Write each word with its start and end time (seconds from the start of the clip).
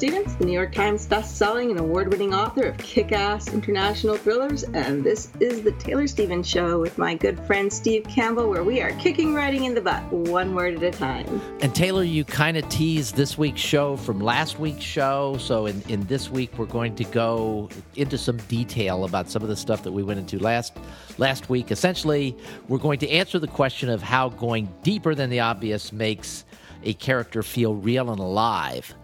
Stevens, 0.00 0.34
the 0.36 0.46
New 0.46 0.52
York 0.52 0.72
Times 0.72 1.06
best-selling 1.06 1.70
and 1.70 1.78
award-winning 1.78 2.32
author 2.32 2.62
of 2.62 2.78
kick-ass 2.78 3.52
international 3.52 4.16
thrillers, 4.16 4.62
and 4.62 5.04
this 5.04 5.28
is 5.40 5.60
the 5.60 5.72
Taylor 5.72 6.06
Stevens 6.06 6.48
Show 6.48 6.80
with 6.80 6.96
my 6.96 7.14
good 7.14 7.38
friend 7.40 7.70
Steve 7.70 8.04
Campbell, 8.04 8.48
where 8.48 8.64
we 8.64 8.80
are 8.80 8.92
kicking 8.92 9.34
writing 9.34 9.64
in 9.64 9.74
the 9.74 9.80
butt, 9.82 10.02
one 10.10 10.54
word 10.54 10.76
at 10.76 10.82
a 10.82 10.90
time. 10.90 11.42
And 11.60 11.74
Taylor, 11.74 12.02
you 12.02 12.24
kind 12.24 12.56
of 12.56 12.66
teased 12.70 13.14
this 13.14 13.36
week's 13.36 13.60
show 13.60 13.98
from 13.98 14.20
last 14.20 14.58
week's 14.58 14.84
show. 14.84 15.36
So 15.38 15.66
in, 15.66 15.82
in 15.90 16.06
this 16.06 16.30
week, 16.30 16.56
we're 16.56 16.64
going 16.64 16.94
to 16.94 17.04
go 17.04 17.68
into 17.94 18.16
some 18.16 18.38
detail 18.48 19.04
about 19.04 19.28
some 19.28 19.42
of 19.42 19.50
the 19.50 19.56
stuff 19.56 19.82
that 19.82 19.92
we 19.92 20.02
went 20.02 20.18
into 20.18 20.38
last 20.38 20.78
last 21.18 21.50
week. 21.50 21.70
Essentially, 21.70 22.34
we're 22.68 22.78
going 22.78 23.00
to 23.00 23.10
answer 23.10 23.38
the 23.38 23.48
question 23.48 23.90
of 23.90 24.00
how 24.00 24.30
going 24.30 24.72
deeper 24.82 25.14
than 25.14 25.28
the 25.28 25.40
obvious 25.40 25.92
makes 25.92 26.46
a 26.84 26.94
character 26.94 27.42
feel 27.42 27.74
real 27.74 28.10
and 28.10 28.18
alive. 28.18 28.94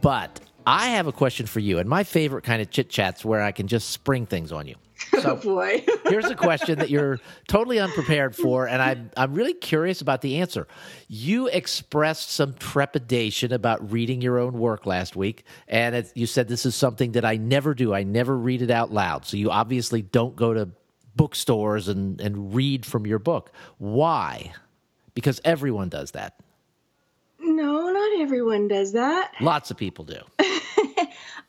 But 0.00 0.40
I 0.66 0.88
have 0.90 1.06
a 1.06 1.12
question 1.12 1.46
for 1.46 1.60
you, 1.60 1.78
and 1.78 1.88
my 1.88 2.04
favorite 2.04 2.44
kind 2.44 2.62
of 2.62 2.70
chit 2.70 2.88
chats 2.90 3.24
where 3.24 3.42
I 3.42 3.52
can 3.52 3.66
just 3.66 3.90
spring 3.90 4.26
things 4.26 4.52
on 4.52 4.66
you. 4.66 4.76
oh 5.14 5.36
boy. 5.36 5.84
here's 6.08 6.26
a 6.26 6.34
question 6.34 6.78
that 6.78 6.90
you're 6.90 7.18
totally 7.48 7.78
unprepared 7.78 8.36
for, 8.36 8.68
and 8.68 8.82
I'm 8.82 9.10
I'm 9.16 9.34
really 9.34 9.54
curious 9.54 10.00
about 10.00 10.20
the 10.20 10.38
answer. 10.38 10.68
You 11.08 11.46
expressed 11.48 12.30
some 12.30 12.54
trepidation 12.54 13.52
about 13.52 13.90
reading 13.90 14.20
your 14.20 14.38
own 14.38 14.58
work 14.58 14.86
last 14.86 15.16
week, 15.16 15.44
and 15.68 15.94
it, 15.94 16.12
you 16.14 16.26
said 16.26 16.48
this 16.48 16.66
is 16.66 16.74
something 16.74 17.12
that 17.12 17.24
I 17.24 17.36
never 17.36 17.74
do. 17.74 17.94
I 17.94 18.02
never 18.02 18.36
read 18.36 18.62
it 18.62 18.70
out 18.70 18.92
loud. 18.92 19.24
So 19.24 19.36
you 19.36 19.50
obviously 19.50 20.02
don't 20.02 20.36
go 20.36 20.52
to 20.52 20.68
bookstores 21.16 21.88
and 21.88 22.20
and 22.20 22.54
read 22.54 22.84
from 22.84 23.06
your 23.06 23.18
book. 23.18 23.52
Why? 23.78 24.52
Because 25.14 25.40
everyone 25.44 25.88
does 25.88 26.10
that. 26.12 26.38
Everyone 28.20 28.68
does 28.68 28.92
that. 28.92 29.32
Lots 29.40 29.70
of 29.70 29.76
people 29.76 30.04
do. 30.04 30.20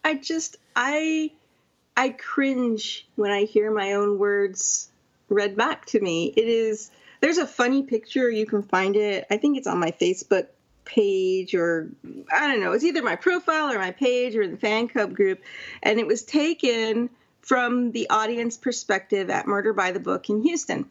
I 0.04 0.16
just 0.16 0.58
I 0.76 1.32
I 1.96 2.10
cringe 2.10 3.08
when 3.16 3.32
I 3.32 3.44
hear 3.44 3.72
my 3.72 3.94
own 3.94 4.18
words 4.18 4.90
read 5.30 5.56
back 5.56 5.86
to 5.88 6.00
me. 6.00 6.34
It 6.36 6.48
is 6.48 6.90
there's 7.20 7.38
a 7.38 7.48
funny 7.48 7.84
picture 7.84 8.30
you 8.30 8.46
can 8.46 8.64
find 8.64 8.96
it. 8.96 9.28
I 9.30 9.38
think 9.38 9.58
it's 9.58 9.68
on 9.68 9.80
my 9.80 9.92
Facebook 9.92 10.48
page 10.86 11.54
or 11.54 11.90
I 12.32 12.48
don't 12.48 12.62
know. 12.62 12.72
It's 12.72 12.84
either 12.84 13.04
my 13.04 13.16
profile 13.16 13.72
or 13.72 13.78
my 13.78 13.92
page 13.92 14.36
or 14.36 14.48
the 14.48 14.58
fan 14.58 14.88
club 14.88 15.14
group 15.14 15.42
and 15.84 16.00
it 16.00 16.08
was 16.08 16.24
taken 16.24 17.10
from 17.42 17.92
the 17.92 18.10
audience 18.10 18.58
perspective 18.58 19.30
at 19.30 19.48
Murder 19.48 19.74
by 19.74 19.92
the 19.92 20.00
Book 20.00 20.30
in 20.30 20.42
Houston. 20.44 20.90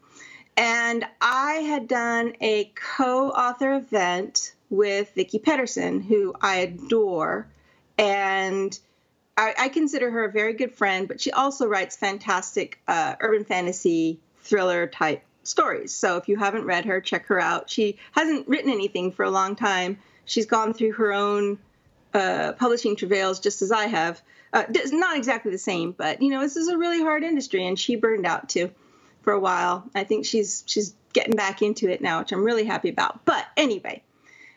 And 0.57 1.05
I 1.21 1.53
had 1.53 1.87
done 1.87 2.33
a 2.41 2.71
co-author 2.75 3.73
event 3.75 4.53
with 4.71 5.13
Vicki 5.13 5.37
Pettersson, 5.37 6.03
who 6.03 6.33
I 6.41 6.55
adore, 6.57 7.47
and 7.97 8.77
I, 9.37 9.53
I, 9.59 9.69
consider 9.69 10.09
her 10.09 10.25
a 10.25 10.31
very 10.31 10.53
good 10.53 10.73
friend. 10.73 11.07
But 11.07 11.21
she 11.21 11.31
also 11.31 11.67
writes 11.67 11.95
fantastic 11.95 12.79
uh, 12.87 13.15
urban 13.19 13.45
fantasy 13.45 14.19
thriller 14.39 14.87
type 14.87 15.23
stories. 15.43 15.93
So 15.93 16.17
if 16.17 16.27
you 16.27 16.37
haven't 16.37 16.65
read 16.65 16.85
her, 16.85 17.01
check 17.01 17.27
her 17.27 17.39
out. 17.39 17.69
She 17.69 17.99
hasn't 18.13 18.47
written 18.47 18.71
anything 18.71 19.11
for 19.11 19.23
a 19.23 19.29
long 19.29 19.55
time. 19.55 19.99
She's 20.25 20.45
gone 20.45 20.73
through 20.73 20.93
her 20.93 21.11
own 21.13 21.59
uh, 22.13 22.53
publishing 22.53 22.95
travails, 22.95 23.39
just 23.39 23.61
as 23.61 23.71
I 23.71 23.87
have. 23.87 24.21
Uh, 24.53 24.63
not 24.87 25.17
exactly 25.17 25.51
the 25.51 25.57
same, 25.57 25.93
but 25.93 26.21
you 26.21 26.29
know, 26.29 26.41
this 26.41 26.57
is 26.57 26.67
a 26.67 26.77
really 26.77 27.01
hard 27.01 27.23
industry, 27.23 27.65
and 27.65 27.79
she 27.79 27.95
burned 27.95 28.25
out 28.25 28.49
too 28.49 28.69
for 29.21 29.33
a 29.33 29.39
while. 29.39 29.89
I 29.95 30.03
think 30.03 30.25
she's 30.25 30.63
she's 30.65 30.93
getting 31.13 31.35
back 31.35 31.61
into 31.61 31.89
it 31.89 32.01
now, 32.01 32.19
which 32.19 32.31
I'm 32.31 32.43
really 32.43 32.65
happy 32.65 32.89
about. 32.89 33.23
But 33.25 33.45
anyway, 33.55 34.03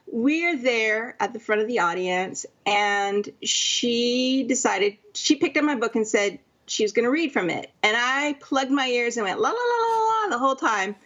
we're 0.06 0.56
there 0.56 1.16
at 1.20 1.32
the 1.32 1.40
front 1.40 1.62
of 1.62 1.68
the 1.68 1.80
audience, 1.80 2.46
and 2.66 3.28
she 3.42 4.44
decided 4.48 4.96
she 5.14 5.36
picked 5.36 5.56
up 5.56 5.64
my 5.64 5.74
book 5.74 5.96
and 5.96 6.06
said 6.06 6.38
she 6.66 6.82
was 6.82 6.92
going 6.92 7.04
to 7.04 7.10
read 7.10 7.32
from 7.32 7.50
it, 7.50 7.70
and 7.82 7.96
I 7.96 8.34
plugged 8.40 8.70
my 8.70 8.86
ears 8.86 9.16
and 9.16 9.26
went 9.26 9.40
la 9.40 9.50
la 9.50 9.54
la 9.54 9.86
la 9.86 10.22
la 10.22 10.30
the 10.30 10.38
whole 10.38 10.56
time. 10.56 10.96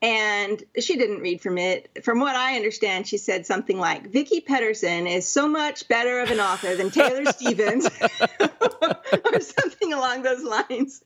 And 0.00 0.62
she 0.78 0.96
didn't 0.96 1.22
read 1.22 1.40
from 1.40 1.58
it. 1.58 2.04
From 2.04 2.20
what 2.20 2.36
I 2.36 2.54
understand, 2.54 3.08
she 3.08 3.16
said 3.16 3.46
something 3.46 3.80
like, 3.80 4.12
Vicki 4.12 4.40
Pettersson 4.40 5.12
is 5.12 5.26
so 5.26 5.48
much 5.48 5.88
better 5.88 6.20
of 6.20 6.30
an 6.30 6.38
author 6.38 6.76
than 6.76 6.92
Taylor 6.92 7.24
Stevens, 7.32 7.86
or 8.40 9.40
something 9.40 9.92
along 9.92 10.22
those 10.22 10.44
lines 10.44 11.02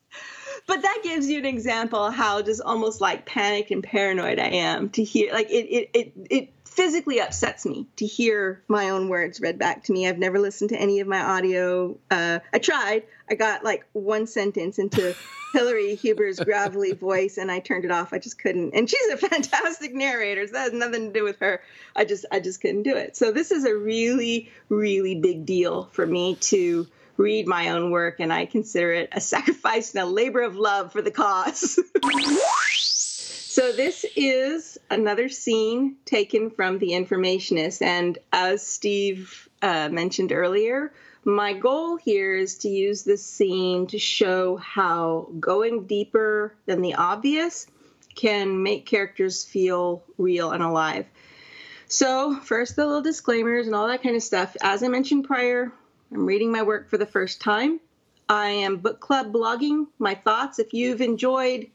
but 0.67 0.83
that 0.83 1.01
gives 1.03 1.29
you 1.29 1.39
an 1.39 1.47
example 1.47 2.11
how 2.11 2.43
just 2.43 2.61
almost 2.63 3.01
like 3.01 3.27
panicked 3.27 3.71
and 3.71 3.83
paranoid 3.83 4.39
I 4.39 4.49
am 4.49 4.91
to 4.91 5.05
hear 5.05 5.33
like 5.33 5.51
it 5.51 5.67
it 5.67 5.91
it, 5.95 6.13
it 6.31 6.62
physically 6.75 7.21
upsets 7.21 7.67
me 7.67 7.87
to 7.97 8.07
hear 8.07 8.63
my 8.67 8.89
own 8.89 9.09
words 9.09 9.41
read 9.41 9.59
back 9.59 9.85
to 9.85 9.93
me. 9.93 10.09
I've 10.09 10.19
never 10.19 10.39
listened 10.39 10.71
to 10.71 10.77
any 10.77 11.01
of 11.01 11.07
my 11.07 11.21
audio. 11.21 11.99
Uh, 12.11 12.39
I 12.53 12.59
tried. 12.59 13.03
I 13.31 13.35
got 13.35 13.63
like 13.63 13.85
one 13.93 14.27
sentence 14.27 14.79
into 14.79 15.15
Hillary 15.53 15.95
Huber's 15.97 16.41
gravelly 16.41 16.93
voice, 16.93 17.37
and 17.37 17.51
I 17.51 17.61
turned 17.61 17.85
it 17.85 17.91
off. 17.91 18.15
I 18.15 18.19
just 18.19 18.39
couldn't. 18.39 18.75
And 18.75 18.89
she's 18.89 19.13
a 19.13 19.17
fantastic 19.29 19.93
narrator, 19.93 20.47
so 20.47 20.55
that 20.55 20.63
has 20.63 20.73
nothing 20.73 21.13
to 21.13 21.19
do 21.19 21.25
with 21.25 21.39
her. 21.41 21.61
I 21.95 22.07
just, 22.07 22.25
I 22.33 22.41
just 22.41 22.63
couldn't 22.63 22.85
do 22.85 22.97
it. 22.97 23.17
So 23.17 23.33
this 23.33 23.51
is 23.51 23.67
a 23.67 23.75
really, 23.75 24.51
really 24.71 25.15
big 25.15 25.45
deal 25.45 25.91
for 25.93 26.07
me 26.07 26.37
to 26.37 26.87
read 27.19 27.47
my 27.47 27.69
own 27.69 27.91
work, 27.91 28.19
and 28.19 28.33
I 28.33 28.47
consider 28.47 28.93
it 28.93 29.11
a 29.13 29.21
sacrifice 29.33 29.95
and 29.95 30.03
a 30.03 30.07
labor 30.07 30.41
of 30.41 30.57
love 30.57 30.93
for 30.93 31.03
the 31.03 31.11
cause. 31.11 31.79
So 33.53 33.71
this 33.71 34.07
is 34.17 34.79
another 34.91 35.29
scene 35.29 35.97
taken 36.07 36.49
from 36.49 36.79
The 36.79 36.93
Informationist, 36.93 37.83
and 37.83 38.17
as 38.33 38.67
Steve 38.67 39.47
uh, 39.61 39.91
mentioned 39.91 40.33
earlier, 40.33 40.91
my 41.23 41.53
goal 41.53 41.97
here 41.97 42.35
is 42.35 42.57
to 42.61 42.71
use 42.71 43.03
this 43.03 43.23
scene 43.23 43.89
to 43.89 43.99
show 43.99 44.57
how 44.57 45.29
going 45.39 45.85
deeper 45.85 46.55
than 46.65 46.81
the 46.81 46.95
obvious 46.95 47.67
can 48.15 48.63
make 48.63 48.87
characters 48.87 49.45
feel 49.45 50.03
real 50.17 50.53
and 50.53 50.63
alive. 50.63 51.05
So, 51.89 52.35
first, 52.37 52.75
the 52.75 52.87
little 52.87 53.03
disclaimers 53.03 53.67
and 53.67 53.77
all 53.77 53.89
that 53.89 54.03
kind 54.03 54.17
of 54.17 54.23
stuff. 54.23 54.57
As 54.63 54.83
I 54.83 54.89
mentioned 54.89 55.27
prior, 55.27 55.71
I'm 56.11 56.25
reading 56.25 56.53
my 56.53 56.63
work 56.63 56.89
for 56.89 56.97
the 56.97 57.05
first 57.05 57.43
time. 57.43 57.81
I 58.31 58.49
am 58.49 58.79
book 58.79 58.99
club 58.99 59.31
blogging 59.31 59.89
my 59.99 60.15
thoughts. 60.15 60.59
If 60.59 60.73
you've 60.73 61.03
enjoyed 61.03 61.67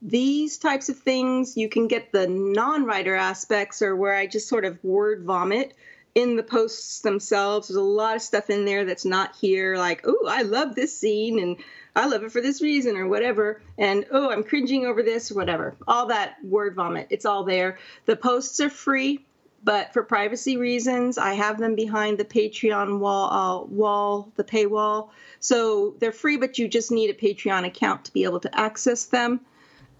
these 0.00 0.58
types 0.58 0.88
of 0.88 0.98
things, 0.98 1.56
you 1.56 1.68
can 1.68 1.88
get 1.88 2.12
the 2.12 2.26
non 2.28 2.84
writer 2.84 3.14
aspects, 3.16 3.82
or 3.82 3.96
where 3.96 4.14
I 4.14 4.26
just 4.26 4.48
sort 4.48 4.64
of 4.64 4.82
word 4.84 5.24
vomit 5.24 5.74
in 6.14 6.36
the 6.36 6.42
posts 6.42 7.00
themselves. 7.00 7.68
There's 7.68 7.76
a 7.76 7.82
lot 7.82 8.16
of 8.16 8.22
stuff 8.22 8.50
in 8.50 8.64
there 8.64 8.84
that's 8.84 9.04
not 9.04 9.36
here, 9.36 9.76
like, 9.76 10.02
oh, 10.04 10.26
I 10.28 10.42
love 10.42 10.74
this 10.74 10.98
scene 10.98 11.38
and 11.38 11.56
I 11.94 12.06
love 12.06 12.22
it 12.22 12.32
for 12.32 12.40
this 12.40 12.62
reason 12.62 12.96
or 12.96 13.06
whatever. 13.06 13.60
And 13.76 14.04
oh, 14.10 14.30
I'm 14.30 14.44
cringing 14.44 14.86
over 14.86 15.02
this 15.02 15.30
or 15.30 15.34
whatever. 15.34 15.76
All 15.86 16.06
that 16.06 16.36
word 16.44 16.74
vomit, 16.74 17.08
it's 17.10 17.26
all 17.26 17.44
there. 17.44 17.78
The 18.06 18.16
posts 18.16 18.60
are 18.60 18.70
free, 18.70 19.26
but 19.62 19.92
for 19.92 20.02
privacy 20.02 20.56
reasons, 20.56 21.18
I 21.18 21.34
have 21.34 21.58
them 21.58 21.74
behind 21.74 22.18
the 22.18 22.24
Patreon 22.24 23.00
wall, 23.00 23.30
uh, 23.30 23.64
wall, 23.66 24.32
the 24.36 24.44
paywall. 24.44 25.10
So 25.40 25.94
they're 25.98 26.12
free, 26.12 26.36
but 26.36 26.58
you 26.58 26.68
just 26.68 26.90
need 26.90 27.10
a 27.10 27.14
Patreon 27.14 27.66
account 27.66 28.06
to 28.06 28.12
be 28.12 28.24
able 28.24 28.40
to 28.40 28.58
access 28.58 29.06
them. 29.06 29.40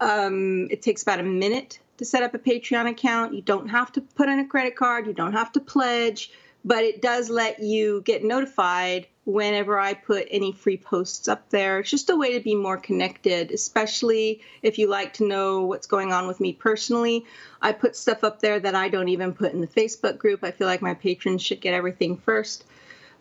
Um, 0.01 0.67
it 0.71 0.81
takes 0.81 1.03
about 1.03 1.19
a 1.19 1.23
minute 1.23 1.79
to 1.97 2.05
set 2.05 2.23
up 2.23 2.33
a 2.33 2.39
Patreon 2.39 2.89
account. 2.89 3.33
You 3.33 3.41
don't 3.41 3.67
have 3.67 3.91
to 3.93 4.01
put 4.01 4.29
in 4.29 4.39
a 4.39 4.47
credit 4.47 4.75
card, 4.75 5.07
you 5.07 5.13
don't 5.13 5.33
have 5.33 5.51
to 5.53 5.59
pledge, 5.59 6.31
but 6.63 6.83
it 6.83 7.01
does 7.01 7.29
let 7.29 7.59
you 7.61 8.01
get 8.05 8.23
notified 8.23 9.07
whenever 9.25 9.77
I 9.77 9.93
put 9.93 10.27
any 10.31 10.51
free 10.51 10.77
posts 10.77 11.27
up 11.27 11.49
there. 11.49 11.79
It's 11.79 11.89
just 11.89 12.09
a 12.09 12.15
way 12.15 12.33
to 12.33 12.43
be 12.43 12.55
more 12.55 12.77
connected, 12.77 13.51
especially 13.51 14.41
if 14.63 14.79
you 14.79 14.87
like 14.87 15.13
to 15.15 15.27
know 15.27 15.65
what's 15.65 15.87
going 15.87 16.11
on 16.11 16.27
with 16.27 16.39
me 16.39 16.53
personally. 16.53 17.25
I 17.61 17.73
put 17.73 17.95
stuff 17.95 18.23
up 18.23 18.41
there 18.41 18.59
that 18.59 18.75
I 18.75 18.89
don't 18.89 19.09
even 19.09 19.33
put 19.33 19.53
in 19.53 19.61
the 19.61 19.67
Facebook 19.67 20.17
group. 20.17 20.43
I 20.43 20.51
feel 20.51 20.67
like 20.67 20.81
my 20.81 20.95
patrons 20.95 21.43
should 21.43 21.61
get 21.61 21.73
everything 21.73 22.17
first. 22.17 22.65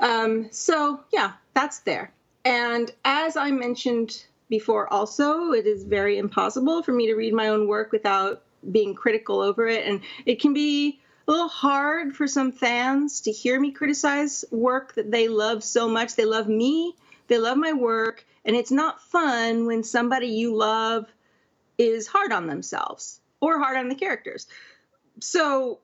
Um, 0.00 0.48
so, 0.50 1.00
yeah, 1.12 1.32
that's 1.52 1.80
there. 1.80 2.12
And 2.44 2.90
as 3.04 3.36
I 3.36 3.50
mentioned 3.50 4.24
before 4.48 4.92
also 4.92 5.52
it 5.52 5.66
is 5.66 5.84
very 5.84 6.18
impossible 6.18 6.82
for 6.82 6.92
me 6.92 7.06
to 7.06 7.14
read 7.14 7.34
my 7.34 7.48
own 7.48 7.68
work 7.68 7.92
without 7.92 8.42
being 8.70 8.94
critical 8.94 9.40
over 9.40 9.66
it 9.68 9.86
and 9.86 10.00
it 10.26 10.40
can 10.40 10.52
be 10.54 11.00
a 11.26 11.30
little 11.30 11.48
hard 11.48 12.16
for 12.16 12.26
some 12.26 12.52
fans 12.52 13.22
to 13.22 13.32
hear 13.32 13.60
me 13.60 13.72
criticize 13.72 14.44
work 14.50 14.94
that 14.94 15.10
they 15.10 15.28
love 15.28 15.62
so 15.64 15.88
much 15.88 16.16
they 16.16 16.24
love 16.24 16.48
me 16.48 16.94
they 17.28 17.38
love 17.38 17.56
my 17.58 17.72
work 17.72 18.24
And 18.44 18.56
it's 18.56 18.70
not 18.72 19.02
fun 19.02 19.66
when 19.66 19.84
somebody 19.84 20.28
you 20.28 20.56
love 20.56 21.06
is 21.78 22.06
hard 22.08 22.32
on 22.32 22.46
themselves 22.46 23.20
or 23.40 23.58
hard 23.58 23.76
on 23.76 23.88
the 23.88 23.94
characters. 23.94 24.46
So 25.20 25.80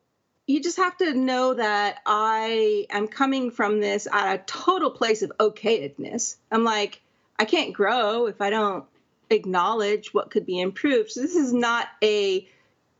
you 0.47 0.63
just 0.63 0.79
have 0.79 0.97
to 0.99 1.15
know 1.15 1.55
that 1.55 1.99
I 2.07 2.87
am 2.91 3.09
coming 3.09 3.51
from 3.51 3.81
this 3.81 4.09
at 4.13 4.35
a 4.35 4.45
total 4.45 4.91
place 4.91 5.23
of 5.23 5.33
okayedness. 5.39 6.37
I'm 6.51 6.65
like, 6.65 7.03
I 7.39 7.45
can't 7.45 7.73
grow 7.73 8.27
if 8.27 8.41
I 8.41 8.51
don't 8.51 8.85
acknowledge 9.31 10.15
what 10.15 10.31
could 10.31 10.47
be 10.47 10.61
improved. 10.61 11.11
So 11.11 11.21
this 11.21 11.35
is 11.35 11.53
not 11.53 11.89
a 12.03 12.47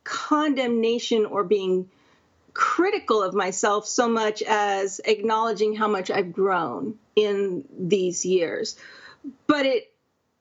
condemnation 0.03 1.25
or 1.25 1.43
being 1.43 1.89
critical 2.53 3.21
of 3.21 3.33
myself 3.33 3.85
so 3.85 4.07
much 4.07 4.41
as 4.41 5.01
acknowledging 5.05 5.75
how 5.75 5.87
much 5.87 6.09
I've 6.09 6.33
grown 6.33 6.97
in 7.15 7.65
these 7.77 8.25
years. 8.25 8.77
But 9.47 9.65
it 9.65 9.91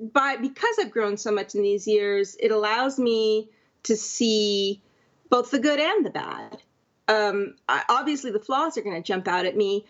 by 0.00 0.36
because 0.36 0.76
I've 0.80 0.90
grown 0.90 1.16
so 1.16 1.32
much 1.32 1.54
in 1.54 1.62
these 1.62 1.86
years, 1.86 2.36
it 2.40 2.50
allows 2.50 2.98
me 2.98 3.50
to 3.84 3.96
see 3.96 4.82
both 5.28 5.50
the 5.50 5.58
good 5.58 5.80
and 5.80 6.04
the 6.04 6.10
bad. 6.10 6.62
Um, 7.06 7.56
I, 7.68 7.82
obviously, 7.88 8.30
the 8.30 8.40
flaws 8.40 8.78
are 8.78 8.82
going 8.82 9.00
to 9.00 9.06
jump 9.06 9.28
out 9.28 9.46
at 9.46 9.56
me, 9.56 9.84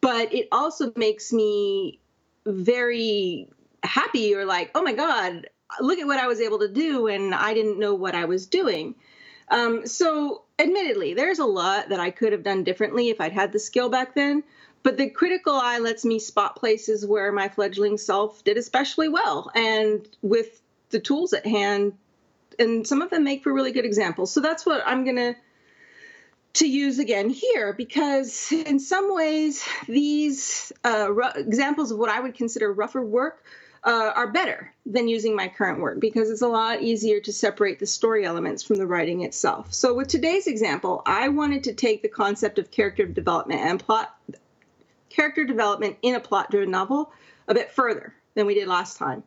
but 0.00 0.32
it 0.32 0.48
also 0.52 0.92
makes 0.96 1.32
me 1.32 1.98
very 2.46 3.48
happy 3.82 4.34
or 4.34 4.44
like, 4.44 4.70
oh 4.74 4.82
my 4.82 4.92
God, 4.92 5.48
look 5.80 5.98
at 5.98 6.06
what 6.06 6.18
I 6.18 6.26
was 6.26 6.40
able 6.40 6.58
to 6.60 6.68
do 6.68 7.06
and 7.06 7.34
I 7.34 7.54
didn't 7.54 7.78
know 7.78 7.94
what 7.94 8.14
I 8.14 8.24
was 8.24 8.46
doing. 8.46 8.94
Um, 9.50 9.86
so, 9.86 10.44
admittedly, 10.58 11.14
there's 11.14 11.40
a 11.40 11.44
lot 11.44 11.88
that 11.88 11.98
I 11.98 12.10
could 12.10 12.32
have 12.32 12.44
done 12.44 12.62
differently 12.62 13.08
if 13.08 13.20
I'd 13.20 13.32
had 13.32 13.52
the 13.52 13.58
skill 13.58 13.88
back 13.88 14.14
then. 14.14 14.44
But 14.82 14.96
the 14.96 15.10
critical 15.10 15.54
eye 15.54 15.78
lets 15.78 16.04
me 16.04 16.18
spot 16.18 16.56
places 16.56 17.04
where 17.04 17.32
my 17.32 17.48
fledgling 17.48 17.98
self 17.98 18.42
did 18.44 18.56
especially 18.56 19.08
well. 19.08 19.50
And 19.54 20.08
with 20.22 20.62
the 20.90 21.00
tools 21.00 21.32
at 21.32 21.46
hand, 21.46 21.94
and 22.58 22.86
some 22.86 23.02
of 23.02 23.10
them 23.10 23.24
make 23.24 23.42
for 23.42 23.52
really 23.52 23.72
good 23.72 23.84
examples. 23.84 24.32
So 24.32 24.40
that's 24.40 24.64
what 24.64 24.82
I'm 24.86 25.04
going 25.04 25.16
to 25.16 25.34
to 26.54 26.68
use 26.68 26.98
again 26.98 27.30
here 27.30 27.72
because 27.72 28.52
in 28.52 28.78
some 28.78 29.14
ways 29.14 29.64
these 29.86 30.72
uh, 30.84 31.12
examples 31.36 31.90
of 31.90 31.98
what 31.98 32.10
I 32.10 32.20
would 32.20 32.34
consider 32.34 32.72
rougher 32.72 33.02
work 33.02 33.44
uh, 33.82 34.12
are 34.14 34.30
better 34.30 34.72
than 34.84 35.08
using 35.08 35.34
my 35.34 35.48
current 35.48 35.80
work 35.80 36.00
because 36.00 36.30
it's 36.30 36.42
a 36.42 36.48
lot 36.48 36.82
easier 36.82 37.20
to 37.20 37.32
separate 37.32 37.78
the 37.78 37.86
story 37.86 38.26
elements 38.26 38.62
from 38.62 38.76
the 38.76 38.86
writing 38.86 39.22
itself. 39.22 39.72
So, 39.72 39.94
with 39.94 40.08
today's 40.08 40.46
example, 40.46 41.02
I 41.06 41.28
wanted 41.28 41.64
to 41.64 41.72
take 41.72 42.02
the 42.02 42.08
concept 42.08 42.58
of 42.58 42.70
character 42.70 43.06
development 43.06 43.60
and 43.60 43.80
plot 43.80 44.14
character 45.08 45.44
development 45.44 45.96
in 46.02 46.14
a 46.14 46.20
plot 46.20 46.50
driven 46.50 46.70
novel 46.70 47.12
a 47.48 47.54
bit 47.54 47.70
further 47.70 48.14
than 48.34 48.46
we 48.46 48.54
did 48.54 48.68
last 48.68 48.96
time. 48.96 49.22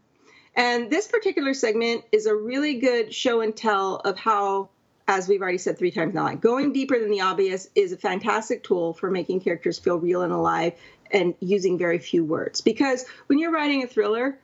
And 0.55 0.89
this 0.89 1.07
particular 1.07 1.53
segment 1.53 2.03
is 2.11 2.25
a 2.25 2.35
really 2.35 2.75
good 2.75 3.13
show 3.13 3.41
and 3.41 3.55
tell 3.55 3.95
of 3.97 4.17
how, 4.17 4.69
as 5.07 5.27
we've 5.27 5.41
already 5.41 5.57
said 5.57 5.77
three 5.77 5.91
times 5.91 6.13
now, 6.13 6.33
going 6.35 6.71
deeper 6.73 6.97
than 6.99 7.11
the 7.11 7.21
obvious 7.21 7.69
is 7.75 7.91
a 7.91 7.97
fantastic 7.97 8.63
tool 8.63 8.93
for 8.93 9.11
making 9.11 9.41
characters 9.41 9.79
feel 9.79 9.97
real 9.97 10.21
and 10.21 10.31
alive 10.31 10.73
and 11.11 11.35
using 11.39 11.77
very 11.77 11.99
few 11.99 12.23
words. 12.23 12.61
Because 12.61 13.05
when 13.27 13.39
you're 13.39 13.51
writing 13.51 13.83
a 13.83 13.87
thriller, 13.87 14.37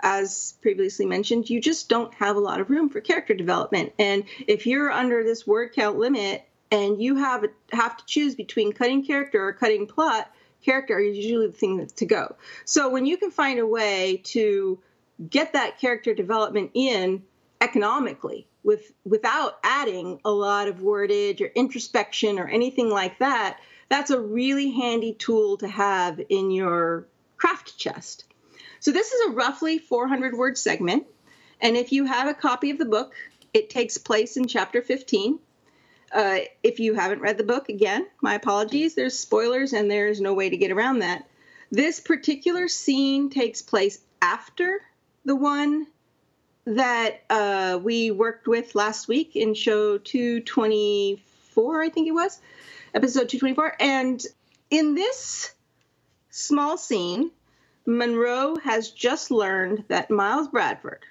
as 0.00 0.54
previously 0.62 1.06
mentioned, 1.06 1.50
you 1.50 1.60
just 1.60 1.88
don't 1.88 2.14
have 2.14 2.36
a 2.36 2.40
lot 2.40 2.60
of 2.60 2.70
room 2.70 2.88
for 2.88 3.00
character 3.00 3.34
development. 3.34 3.92
And 3.98 4.24
if 4.46 4.66
you're 4.66 4.90
under 4.90 5.24
this 5.24 5.46
word 5.46 5.72
count 5.74 5.98
limit 5.98 6.44
and 6.70 7.02
you 7.02 7.16
have 7.16 7.44
have 7.72 7.96
to 7.96 8.06
choose 8.06 8.34
between 8.34 8.72
cutting 8.72 9.04
character 9.04 9.46
or 9.46 9.52
cutting 9.52 9.86
plot, 9.86 10.30
character 10.64 10.98
is 10.98 11.16
usually 11.16 11.48
the 11.48 11.52
thing 11.52 11.86
to 11.96 12.06
go. 12.06 12.36
So 12.64 12.90
when 12.90 13.06
you 13.06 13.16
can 13.16 13.30
find 13.30 13.58
a 13.58 13.66
way 13.66 14.22
to 14.26 14.78
get 15.28 15.54
that 15.54 15.80
character 15.80 16.14
development 16.14 16.70
in 16.74 17.24
economically 17.60 18.46
with 18.62 18.92
without 19.04 19.58
adding 19.64 20.20
a 20.24 20.30
lot 20.30 20.68
of 20.68 20.76
wordage 20.76 21.40
or 21.40 21.46
introspection 21.46 22.38
or 22.38 22.46
anything 22.46 22.90
like 22.90 23.18
that, 23.18 23.58
that's 23.88 24.10
a 24.10 24.20
really 24.20 24.70
handy 24.70 25.14
tool 25.14 25.56
to 25.58 25.68
have 25.68 26.20
in 26.28 26.50
your 26.50 27.06
craft 27.36 27.78
chest. 27.78 28.24
So 28.80 28.92
this 28.92 29.12
is 29.12 29.28
a 29.28 29.32
roughly 29.32 29.78
400 29.78 30.34
word 30.34 30.58
segment. 30.58 31.06
And 31.60 31.76
if 31.76 31.92
you 31.92 32.04
have 32.04 32.28
a 32.28 32.34
copy 32.34 32.70
of 32.70 32.78
the 32.78 32.84
book, 32.84 33.14
it 33.52 33.70
takes 33.70 33.98
place 33.98 34.36
in 34.36 34.46
chapter 34.46 34.82
15. 34.82 35.38
Uh, 36.12 36.38
if 36.62 36.80
you 36.80 36.94
haven't 36.94 37.20
read 37.20 37.38
the 37.38 37.44
book, 37.44 37.68
again, 37.68 38.06
my 38.20 38.34
apologies. 38.34 38.94
There's 38.94 39.18
spoilers 39.18 39.72
and 39.72 39.90
there's 39.90 40.20
no 40.20 40.34
way 40.34 40.48
to 40.50 40.56
get 40.56 40.70
around 40.70 41.00
that. 41.00 41.28
This 41.70 42.00
particular 42.00 42.68
scene 42.68 43.30
takes 43.30 43.60
place 43.60 44.00
after 44.22 44.80
the 45.24 45.36
one 45.36 45.86
that 46.76 47.22
uh, 47.30 47.78
we 47.82 48.10
worked 48.10 48.46
with 48.46 48.74
last 48.74 49.08
week 49.08 49.36
in 49.36 49.54
show 49.54 49.96
224, 49.96 51.82
I 51.82 51.88
think 51.88 52.08
it 52.08 52.12
was, 52.12 52.40
episode 52.94 53.28
224. 53.28 53.76
And 53.80 54.22
in 54.70 54.94
this 54.94 55.52
small 56.30 56.76
scene, 56.76 57.30
Munroe 57.86 58.56
has 58.56 58.90
just 58.90 59.30
learned 59.30 59.84
that 59.88 60.10
Miles 60.10 60.48
Bradford, 60.48 61.06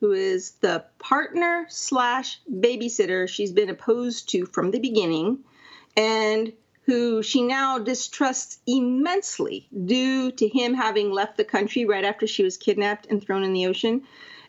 who 0.00 0.12
is 0.12 0.52
the 0.60 0.84
partner 0.98 1.64
slash 1.70 2.38
babysitter 2.50 3.26
she's 3.26 3.52
been 3.52 3.70
opposed 3.70 4.28
to 4.30 4.44
from 4.44 4.70
the 4.70 4.78
beginning, 4.78 5.38
and 5.96 6.52
who 6.84 7.22
she 7.22 7.42
now 7.42 7.78
distrusts 7.78 8.58
immensely 8.66 9.68
due 9.86 10.30
to 10.32 10.48
him 10.48 10.74
having 10.74 11.10
left 11.10 11.38
the 11.38 11.44
country 11.44 11.86
right 11.86 12.04
after 12.04 12.26
she 12.26 12.42
was 12.42 12.58
kidnapped 12.58 13.06
and 13.06 13.22
thrown 13.22 13.42
in 13.42 13.54
the 13.54 13.66
ocean, 13.66 14.02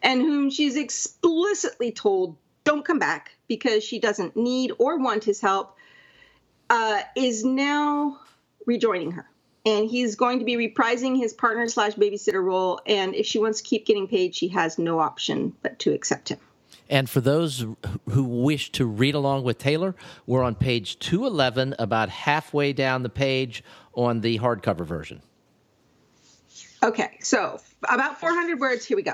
and 0.04 0.22
whom 0.22 0.50
she's 0.50 0.76
explicitly 0.76 1.92
told 1.92 2.38
don't 2.64 2.86
come 2.86 3.00
back 3.00 3.32
because 3.48 3.84
she 3.84 4.00
doesn't 4.00 4.38
need 4.38 4.72
or 4.78 5.00
want 5.00 5.24
his 5.24 5.42
help, 5.42 5.76
uh, 6.70 7.02
is 7.16 7.44
now 7.44 8.20
rejoining 8.66 9.12
her 9.12 9.28
and 9.66 9.90
he's 9.90 10.16
going 10.16 10.40
to 10.40 10.46
be 10.46 10.56
reprising 10.56 11.18
his 11.18 11.34
partner 11.34 11.68
slash 11.68 11.94
babysitter 11.94 12.44
role. 12.44 12.82
And 12.86 13.16
if 13.16 13.26
she 13.26 13.40
wants 13.40 13.62
to 13.62 13.68
keep 13.68 13.86
getting 13.86 14.08
paid, 14.08 14.36
she 14.36 14.50
has 14.50 14.78
no 14.78 15.00
option 15.00 15.56
but 15.62 15.80
to 15.80 15.94
accept 15.94 16.30
him. 16.30 16.40
And 16.90 17.10
for 17.10 17.22
those 17.22 17.66
who 18.10 18.24
wish 18.24 18.72
to 18.74 18.86
read 18.86 19.16
along 19.16 19.44
with 19.44 19.58
Taylor, 19.58 19.96
we're 20.26 20.44
on 20.44 20.56
page 20.56 21.00
211, 21.00 21.76
about 21.80 22.10
halfway 22.10 22.74
down 22.74 23.04
the 23.04 23.10
page 23.10 23.64
on 23.94 24.22
the 24.22 24.40
hardcover 24.40 24.86
version. 24.86 25.22
Okay, 26.84 27.18
so 27.22 27.62
about 27.90 28.20
400 28.20 28.60
words. 28.60 28.86
Here 28.86 28.98
we 28.98 29.04
go. 29.04 29.14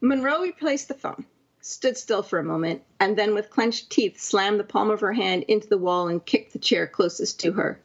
Munroe 0.00 0.42
replaced 0.42 0.88
the 0.88 0.94
phone, 0.94 1.24
stood 1.60 1.96
still 1.96 2.22
for 2.22 2.38
a 2.38 2.44
moment, 2.44 2.82
and 3.00 3.16
then 3.16 3.34
with 3.34 3.50
clenched 3.50 3.90
teeth 3.90 4.20
slammed 4.20 4.60
the 4.60 4.64
palm 4.64 4.90
of 4.90 5.00
her 5.00 5.14
hand 5.14 5.44
into 5.48 5.68
the 5.68 5.78
wall 5.78 6.08
and 6.08 6.26
kicked 6.26 6.52
the 6.52 6.58
chair 6.58 6.86
closest 6.86 7.40
to 7.40 7.52
her. 7.52 7.80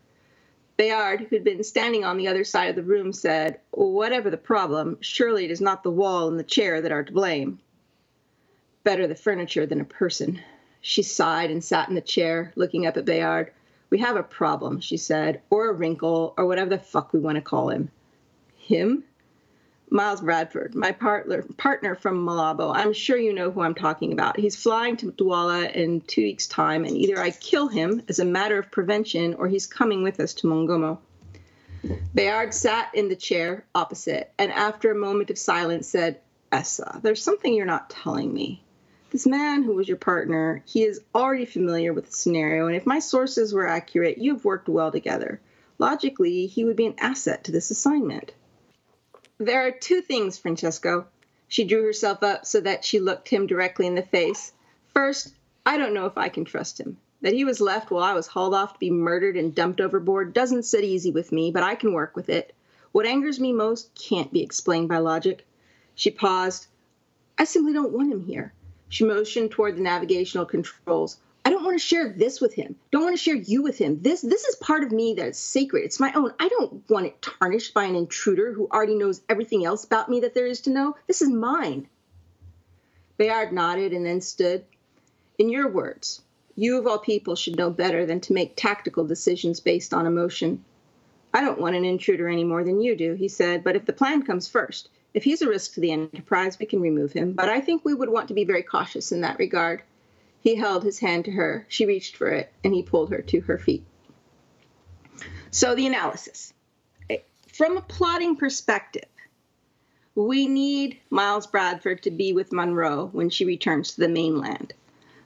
Beyard, 0.76 1.28
who'd 1.30 1.44
been 1.44 1.64
standing 1.64 2.04
on 2.04 2.18
the 2.18 2.28
other 2.28 2.44
side 2.44 2.70
of 2.70 2.76
the 2.76 2.84
room, 2.84 3.14
said, 3.14 3.60
Whatever 3.72 4.30
the 4.30 4.38
problem, 4.38 4.98
surely 5.00 5.46
it 5.46 5.52
is 5.52 5.62
not 5.62 5.84
the 5.84 5.92
wall 5.92 6.28
and 6.28 6.40
the 6.40 6.44
chair 6.44 6.82
that 6.82 6.92
are 6.92 7.04
to 7.04 7.14
blame. 7.14 7.60
Better 8.84 9.08
the 9.08 9.16
furniture 9.16 9.66
than 9.66 9.80
a 9.80 9.86
person. 9.86 10.42
She 10.82 11.04
sighed 11.04 11.52
and 11.52 11.64
sat 11.64 11.88
in 11.88 11.96
the 11.96 12.02
chair, 12.02 12.52
looking 12.56 12.86
up 12.88 12.98
at 12.98 13.06
Beyard. 13.06 13.52
We 13.90 14.00
have 14.00 14.16
a 14.16 14.24
problem, 14.24 14.82
she 14.82 14.98
said, 14.98 15.42
or 15.50 15.70
a 15.70 15.74
wrinkle, 15.74 16.34
or 16.36 16.46
whatever 16.46 16.72
the 16.72 16.80
fuck 16.80 17.14
we 17.14 17.20
want 17.20 17.36
to 17.36 17.42
call 17.42 17.70
him. 17.70 17.92
Him? 18.58 19.04
Miles 19.94 20.22
Bradford, 20.22 20.74
my 20.74 20.94
partner, 20.94 21.44
partner 21.58 21.96
from 21.96 22.26
Malabo. 22.26 22.74
I'm 22.74 22.94
sure 22.94 23.18
you 23.18 23.34
know 23.34 23.52
who 23.52 23.60
I'm 23.60 23.76
talking 23.76 24.14
about. 24.14 24.40
He's 24.40 24.56
flying 24.56 24.96
to 24.98 25.12
Douala 25.12 25.70
in 25.70 26.00
two 26.00 26.22
weeks' 26.22 26.48
time, 26.48 26.86
and 26.86 26.96
either 26.96 27.20
I 27.20 27.32
kill 27.32 27.68
him 27.68 28.02
as 28.08 28.20
a 28.20 28.24
matter 28.24 28.58
of 28.58 28.72
prevention 28.72 29.34
or 29.34 29.50
he's 29.50 29.68
coming 29.68 30.02
with 30.02 30.22
us 30.22 30.34
to 30.36 30.48
Mongomo. 30.48 31.00
Beyard 32.16 32.54
sat 32.54 32.96
in 32.96 33.10
the 33.10 33.18
chair 33.18 33.66
opposite, 33.76 34.32
and 34.40 34.50
after 34.54 34.92
a 34.92 34.96
moment 34.96 35.30
of 35.30 35.38
silence 35.38 35.90
said, 35.90 36.22
Essa, 36.54 37.02
there's 37.04 37.22
something 37.22 37.54
you're 37.54 37.66
not 37.66 37.90
telling 37.90 38.34
me. 38.34 38.64
This 39.10 39.28
man 39.28 39.62
who 39.62 39.76
was 39.76 39.90
your 39.90 39.98
partner, 39.98 40.64
he 40.66 40.84
is 40.84 41.02
already 41.14 41.44
familiar 41.44 41.92
with 41.92 42.06
the 42.06 42.16
scenario, 42.16 42.68
and 42.68 42.78
if 42.78 42.86
my 42.86 43.00
sources 43.00 43.54
were 43.54 43.68
accurate, 43.68 44.20
you 44.20 44.36
have 44.36 44.46
worked 44.46 44.70
well 44.70 44.94
together. 44.94 45.42
Logically, 45.80 46.46
he 46.46 46.64
would 46.64 46.78
be 46.78 46.86
an 46.86 46.96
asset 46.98 47.44
to 47.44 47.52
this 47.52 47.72
assignment. 47.72 48.32
There 49.44 49.66
are 49.66 49.72
two 49.72 50.02
things, 50.02 50.38
Francisco. 50.38 51.08
She 51.48 51.64
drew 51.64 51.82
herself 51.82 52.22
up 52.22 52.46
so 52.46 52.62
that 52.62 52.86
she 52.86 53.00
looked 53.00 53.28
him 53.28 53.48
directly 53.48 53.88
in 53.88 53.96
the 53.96 54.04
face. 54.04 54.54
First, 54.94 55.34
I 55.66 55.80
don't 55.80 55.96
know 55.96 56.06
if 56.06 56.16
I 56.16 56.30
can 56.30 56.46
trust 56.46 56.80
him. 56.80 57.00
That 57.22 57.34
he 57.34 57.44
was 57.44 57.60
left 57.60 57.90
while 57.90 58.04
I 58.04 58.14
was 58.14 58.28
hauled 58.28 58.54
off 58.54 58.74
to 58.74 58.80
be 58.80 58.92
murdered 58.92 59.36
and 59.36 59.56
dumped 59.56 59.82
overboard 59.82 60.34
doesn't 60.34 60.66
sit 60.66 60.84
easy 60.84 61.10
with 61.10 61.32
me, 61.32 61.50
but 61.50 61.64
I 61.64 61.74
can 61.74 61.92
work 61.92 62.16
with 62.16 62.30
it. 62.30 62.54
What 62.92 63.08
angers 63.08 63.40
me 63.40 63.52
most 63.52 63.90
can't 63.96 64.32
be 64.32 64.44
explained 64.44 64.90
by 64.90 65.00
logic. 65.00 65.44
She 65.96 66.12
paused. 66.12 66.68
I 67.40 67.46
simply 67.46 67.74
don't 67.74 67.94
want 67.94 68.12
him 68.14 68.24
here. 68.24 68.54
She 68.90 69.06
motioned 69.06 69.50
toward 69.50 69.76
the 69.76 69.82
navigational 69.82 70.46
controls. 70.46 71.18
I 71.44 71.50
don't 71.50 71.64
want 71.64 71.80
to 71.80 71.86
share 71.86 72.10
this 72.10 72.40
with 72.40 72.54
him. 72.54 72.76
Don't 72.92 73.04
want 73.04 73.18
to 73.18 73.22
share 73.22 73.36
you 73.36 73.64
with 73.64 73.78
him. 73.78 74.02
This 74.02 74.22
this 74.22 74.44
is 74.44 74.56
part 74.58 74.84
of 74.84 74.92
me 74.92 75.16
that 75.16 75.30
is 75.30 75.38
sacred. 75.38 75.84
It's 75.84 76.00
my 76.00 76.14
own. 76.14 76.34
I 76.40 76.50
don't 76.50 76.88
want 76.90 77.08
it 77.08 77.22
tarnished 77.22 77.74
by 77.74 77.86
an 77.86 77.96
intruder 77.96 78.54
who 78.54 78.68
already 78.72 78.96
knows 78.96 79.22
everything 79.28 79.66
else 79.66 79.84
about 79.84 80.10
me 80.10 80.20
that 80.20 80.34
there 80.34 80.46
is 80.46 80.62
to 80.62 80.70
know. 80.70 80.96
This 81.08 81.22
is 81.22 81.30
mine. 81.30 81.88
Beyard 83.18 83.54
nodded 83.54 83.94
and 83.94 84.06
then 84.06 84.22
stood. 84.22 84.66
In 85.40 85.50
your 85.50 85.68
words, 85.68 86.22
you 86.56 86.78
of 86.78 86.86
all 86.86 87.00
people 87.00 87.36
should 87.36 87.58
know 87.58 87.72
better 87.72 88.06
than 88.06 88.20
to 88.22 88.34
make 88.34 88.56
tactical 88.56 89.06
decisions 89.06 89.60
based 89.60 89.94
on 89.94 90.06
emotion. 90.06 90.64
I 91.34 91.42
don't 91.42 91.60
want 91.60 91.76
an 91.76 91.86
intruder 91.86 92.28
any 92.28 92.44
more 92.44 92.64
than 92.64 92.82
you 92.82 92.96
do, 92.96 93.14
he 93.14 93.28
said, 93.28 93.64
but 93.64 93.76
if 93.76 93.86
the 93.86 93.94
plan 93.94 94.24
comes 94.24 94.48
first, 94.48 94.90
if 95.14 95.24
he's 95.24 95.42
a 95.42 95.50
risk 95.50 95.74
to 95.74 95.80
the 95.80 95.92
enterprise, 95.92 96.60
we 96.60 96.66
can 96.66 96.82
remove 96.82 97.14
him. 97.14 97.34
But 97.34 97.50
I 97.50 97.62
think 97.62 97.84
we 97.84 97.94
would 97.94 98.10
want 98.10 98.28
to 98.28 98.34
be 98.34 98.44
very 98.44 98.64
cautious 98.64 99.12
in 99.12 99.22
that 99.22 99.40
regard. 99.40 99.82
He 100.42 100.56
held 100.56 100.84
his 100.84 101.00
hand 101.00 101.26
to 101.26 101.32
her. 101.32 101.66
She 101.70 101.86
reached 101.86 102.18
for 102.18 102.28
it, 102.28 102.52
and 102.64 102.74
he 102.74 102.82
pulled 102.82 103.12
her 103.12 103.22
to 103.22 103.42
her 103.42 103.58
feet. 103.58 103.86
So, 105.52 105.76
the 105.76 105.86
analysis. 105.88 106.54
Eh, 107.10 107.20
from 107.48 107.78
a 107.78 107.82
plotting 107.82 108.36
perspective, 108.36 109.06
we 110.16 110.48
need 110.48 111.00
Miles 111.10 111.48
Bradford 111.48 112.04
to 112.04 112.12
be 112.12 112.34
with 112.34 112.52
Munroe 112.52 113.10
when 113.12 113.30
she 113.30 113.46
returns 113.46 113.94
to 113.94 114.02
the 114.02 114.10
mainland. 114.10 114.74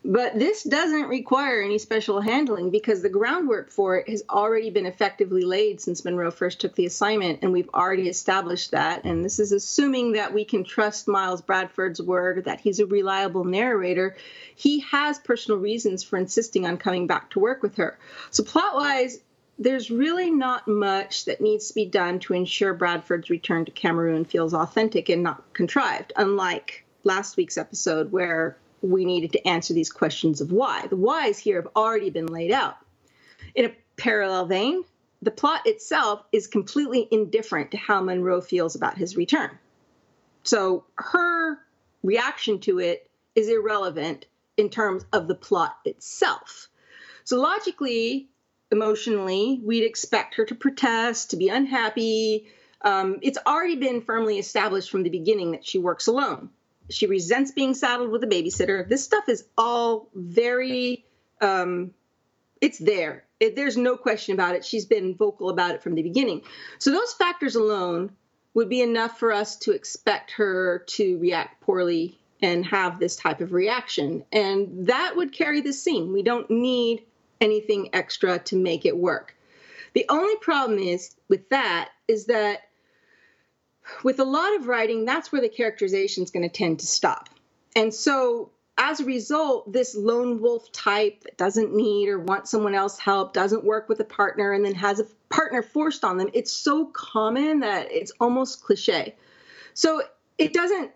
But 0.08 0.38
this 0.38 0.62
doesn't 0.62 1.10
require 1.10 1.64
any 1.64 1.80
special 1.80 2.22
handling 2.22 2.70
because 2.70 3.02
the 3.02 3.10
groundwork 3.10 3.72
for 3.72 3.98
it 3.98 4.08
has 4.08 4.22
already 4.30 4.70
been 4.70 4.86
effectively 4.86 5.42
laid 5.42 5.82
since 5.82 6.06
Munroe 6.06 6.30
first 6.30 6.62
took 6.62 6.76
the 6.76 6.86
assignment, 6.86 7.40
and 7.42 7.52
we've 7.52 7.72
already 7.74 8.08
established 8.08 8.70
that. 8.70 9.04
And 9.04 9.26
this 9.26 9.40
is 9.40 9.52
assuming 9.52 10.12
that 10.12 10.32
we 10.32 10.46
can 10.46 10.64
trust 10.64 11.08
Miles 11.08 11.42
Bradford's 11.42 12.00
word, 12.00 12.46
that 12.46 12.60
he's 12.60 12.80
a 12.80 12.86
reliable 12.86 13.46
narrator. 13.46 14.16
He 14.56 14.82
has 14.82 15.18
personal 15.18 15.60
reasons 15.60 16.04
for 16.04 16.18
insisting 16.18 16.68
on 16.68 16.78
coming 16.78 17.08
back 17.08 17.32
to 17.32 17.40
work 17.40 17.64
with 17.64 17.78
her. 17.78 17.98
So, 18.30 18.44
plot 18.44 18.76
wise, 18.76 19.18
there's 19.58 19.90
really 19.90 20.30
not 20.30 20.68
much 20.68 21.26
that 21.26 21.42
needs 21.42 21.70
to 21.70 21.74
be 21.74 21.86
done 21.86 22.20
to 22.20 22.36
ensure 22.36 22.76
Bradford's 22.76 23.32
return 23.32 23.66
to 23.66 23.72
Cameroon 23.72 24.24
feels 24.24 24.54
authentic 24.54 25.10
and 25.10 25.24
not 25.24 25.52
contrived, 25.54 26.14
unlike 26.16 26.86
last 27.04 27.38
week's 27.38 27.58
episode 27.58 28.12
where 28.12 28.56
we 28.82 29.06
needed 29.06 29.32
to 29.34 29.48
answer 29.48 29.74
these 29.74 29.92
questions 29.92 30.42
of 30.42 30.52
why. 30.52 30.88
The 30.88 30.96
whys 30.96 31.38
here 31.38 31.62
have 31.62 31.72
already 31.76 32.10
been 32.10 32.28
laid 32.28 32.52
out. 32.52 32.78
In 33.56 33.66
a 33.66 33.76
parallel 33.98 34.46
vein, 34.46 34.84
the 35.22 35.32
plot 35.32 35.62
itself 35.66 36.24
is 36.32 36.48
completely 36.48 37.08
indifferent 37.12 37.72
to 37.72 37.78
how 37.78 38.02
Munroe 38.02 38.42
feels 38.42 38.76
about 38.76 38.98
his 38.98 39.16
return. 39.16 39.58
So 40.44 40.86
her 40.96 41.58
reaction 42.04 42.60
to 42.62 42.80
it 42.80 43.10
is 43.34 43.50
irrelevant 43.50 44.28
in 44.58 44.70
terms 44.70 45.06
of 45.12 45.28
the 45.28 45.36
plot 45.36 45.78
itself. 45.86 46.70
So 47.24 47.40
logically, 47.40 48.30
emotionally, 48.72 49.60
we'd 49.64 49.84
expect 49.84 50.36
her 50.36 50.46
to 50.46 50.56
protest, 50.56 51.32
to 51.32 51.38
be 51.38 51.50
unhappy. 51.50 52.48
Um, 52.82 53.18
it's 53.22 53.40
already 53.48 53.76
been 53.78 54.02
firmly 54.02 54.38
established 54.38 54.92
from 54.92 55.04
the 55.04 55.10
beginning 55.10 55.52
that 55.52 55.66
she 55.66 55.80
works 55.80 56.08
alone 56.08 56.50
she 56.90 57.08
resents 57.08 57.52
being 57.52 57.74
saddled 57.74 58.12
with 58.12 58.24
a 58.24 58.28
babysitter. 58.28 58.88
This 58.88 59.04
stuff 59.04 59.28
is 59.30 59.46
all 59.58 60.10
very, 60.14 61.06
um, 61.42 61.92
it's 62.62 62.78
there. 62.78 63.26
It, 63.40 63.56
there's 63.56 63.78
no 63.78 63.98
question 63.98 64.34
about 64.34 64.56
it. 64.56 64.64
She's 64.64 64.86
been 64.86 65.16
vocal 65.16 65.50
about 65.50 65.76
it 65.76 65.84
from 65.84 65.96
the 65.96 66.04
beginning. 66.04 66.42
So 66.80 66.92
those 66.92 67.14
factors 67.14 67.56
alone 67.56 68.12
would 68.54 68.70
be 68.70 68.82
enough 68.82 69.20
for 69.20 69.32
us 69.32 69.58
to 69.58 69.72
expect 69.72 70.32
her 70.32 70.84
to 70.88 71.18
react 71.20 71.62
poorly 71.62 72.20
and 72.42 72.66
have 72.66 73.00
this 73.00 73.16
type 73.16 73.42
of 73.42 73.52
reaction. 73.52 74.24
And 74.32 74.88
that 74.88 75.16
would 75.16 75.34
carry 75.34 75.62
the 75.62 75.74
scene. 75.74 76.14
We 76.14 76.24
don't 76.24 76.50
need 76.50 77.04
anything 77.42 77.90
extra 77.94 78.40
to 78.40 78.56
make 78.56 78.86
it 78.86 78.96
work. 78.96 79.36
The 79.94 80.06
only 80.10 80.36
problem 80.38 80.80
is 80.80 81.16
with 81.28 81.50
that 81.50 81.90
is 82.08 82.26
that 82.26 82.62
with 84.04 84.20
a 84.20 84.24
lot 84.24 84.56
of 84.56 84.68
writing, 84.68 85.06
that's 85.06 85.32
where 85.32 85.42
the 85.42 85.50
characterization 85.50 86.24
is 86.24 86.32
going 86.32 86.48
to 86.48 86.56
tend 86.56 86.80
to 86.80 86.88
stop. 86.88 87.30
And 87.76 87.94
so 87.94 88.52
as 88.78 89.00
a 89.00 89.06
result, 89.06 89.72
this 89.72 89.96
lone 89.96 90.42
wolf 90.42 90.72
type 90.72 91.24
that 91.24 91.38
doesn't 91.38 91.74
need 91.74 92.10
or 92.10 92.20
want 92.20 92.48
someone 92.48 92.76
else 92.76 93.00
help, 93.00 93.34
doesn't 93.34 93.64
work 93.64 93.88
with 93.88 94.00
a 94.02 94.06
partner, 94.06 94.52
and 94.52 94.66
then 94.66 94.76
has 94.76 95.00
a 95.00 95.06
partner 95.30 95.62
forced 95.62 96.04
on 96.04 96.18
them, 96.18 96.30
it's 96.34 96.52
so 96.52 96.86
common 96.86 97.62
that 97.62 97.92
it's 97.92 98.12
almost 98.20 98.64
cliche. 98.64 99.16
So 99.74 100.02
it 100.38 100.54
doesn't 100.54 100.92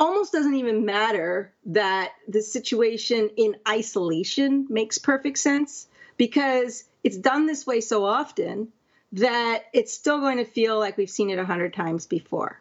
almost 0.00 0.32
doesn't 0.32 0.54
even 0.54 0.84
matter 0.84 1.52
that 1.66 2.12
the 2.26 2.42
situation 2.42 3.30
in 3.36 3.54
isolation 3.68 4.66
makes 4.68 4.98
perfect 4.98 5.38
sense 5.38 5.86
because 6.16 6.84
it's 7.04 7.16
done 7.16 7.46
this 7.46 7.66
way 7.66 7.80
so 7.80 8.04
often 8.04 8.72
that 9.12 9.64
it's 9.72 9.92
still 9.92 10.20
going 10.20 10.38
to 10.38 10.44
feel 10.44 10.78
like 10.78 10.96
we've 10.96 11.10
seen 11.10 11.30
it 11.30 11.38
a 11.38 11.44
hundred 11.44 11.74
times 11.74 12.06
before. 12.06 12.60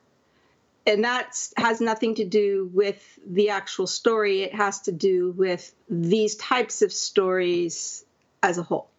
And 0.85 1.03
that 1.03 1.37
has 1.57 1.79
nothing 1.79 2.15
to 2.15 2.25
do 2.25 2.69
with 2.73 3.19
the 3.25 3.49
actual 3.49 3.87
story. 3.87 4.41
It 4.41 4.55
has 4.55 4.81
to 4.81 4.91
do 4.91 5.31
with 5.31 5.73
these 5.89 6.35
types 6.35 6.81
of 6.81 6.91
stories 6.91 8.03
as 8.41 8.57
a 8.57 8.63
whole. 8.63 8.89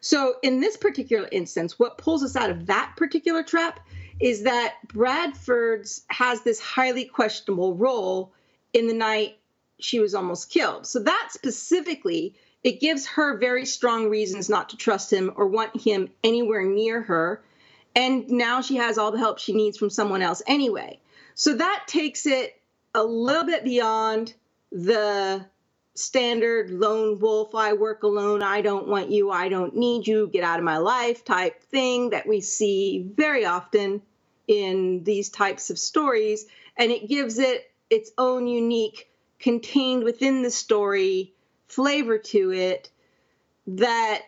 So, 0.00 0.36
in 0.42 0.60
this 0.60 0.76
particular 0.76 1.28
instance, 1.30 1.78
what 1.78 1.98
pulls 1.98 2.22
us 2.22 2.36
out 2.36 2.50
of 2.50 2.66
that 2.66 2.94
particular 2.96 3.42
trap 3.42 3.80
is 4.20 4.42
that 4.42 4.74
Bradford's 4.86 6.02
has 6.08 6.42
this 6.42 6.60
highly 6.60 7.04
questionable 7.04 7.74
role 7.74 8.32
in 8.72 8.86
the 8.86 8.94
night 8.94 9.38
she 9.80 10.00
was 10.00 10.14
almost 10.14 10.50
killed. 10.50 10.86
So, 10.86 11.00
that 11.00 11.28
specifically 11.30 12.34
it 12.64 12.80
gives 12.80 13.06
her 13.06 13.38
very 13.38 13.64
strong 13.64 14.08
reasons 14.08 14.48
not 14.48 14.70
to 14.70 14.76
trust 14.76 15.12
him 15.12 15.32
or 15.36 15.46
want 15.46 15.80
him 15.80 16.10
anywhere 16.24 16.64
near 16.64 17.02
her. 17.02 17.42
And 17.94 18.28
now 18.28 18.60
she 18.60 18.76
has 18.76 18.98
all 18.98 19.10
the 19.10 19.18
help 19.18 19.38
she 19.38 19.52
needs 19.52 19.78
from 19.78 19.90
someone 19.90 20.22
else 20.22 20.42
anyway. 20.46 20.98
So 21.34 21.54
that 21.54 21.84
takes 21.86 22.26
it 22.26 22.60
a 22.94 23.02
little 23.02 23.44
bit 23.44 23.64
beyond 23.64 24.34
the 24.72 25.46
standard 25.94 26.70
lone 26.70 27.18
wolf, 27.18 27.54
I 27.54 27.72
work 27.72 28.02
alone, 28.02 28.42
I 28.42 28.60
don't 28.60 28.88
want 28.88 29.10
you, 29.10 29.30
I 29.30 29.48
don't 29.48 29.76
need 29.76 30.06
you, 30.06 30.28
get 30.28 30.44
out 30.44 30.58
of 30.58 30.64
my 30.64 30.78
life 30.78 31.24
type 31.24 31.62
thing 31.62 32.10
that 32.10 32.26
we 32.26 32.40
see 32.40 33.08
very 33.16 33.44
often 33.44 34.02
in 34.46 35.02
these 35.04 35.28
types 35.28 35.70
of 35.70 35.78
stories. 35.78 36.46
And 36.76 36.92
it 36.92 37.08
gives 37.08 37.38
it 37.38 37.70
its 37.90 38.10
own 38.18 38.46
unique, 38.46 39.08
contained 39.38 40.04
within 40.04 40.42
the 40.42 40.50
story 40.50 41.32
flavor 41.66 42.18
to 42.18 42.52
it 42.52 42.90
that 43.66 44.22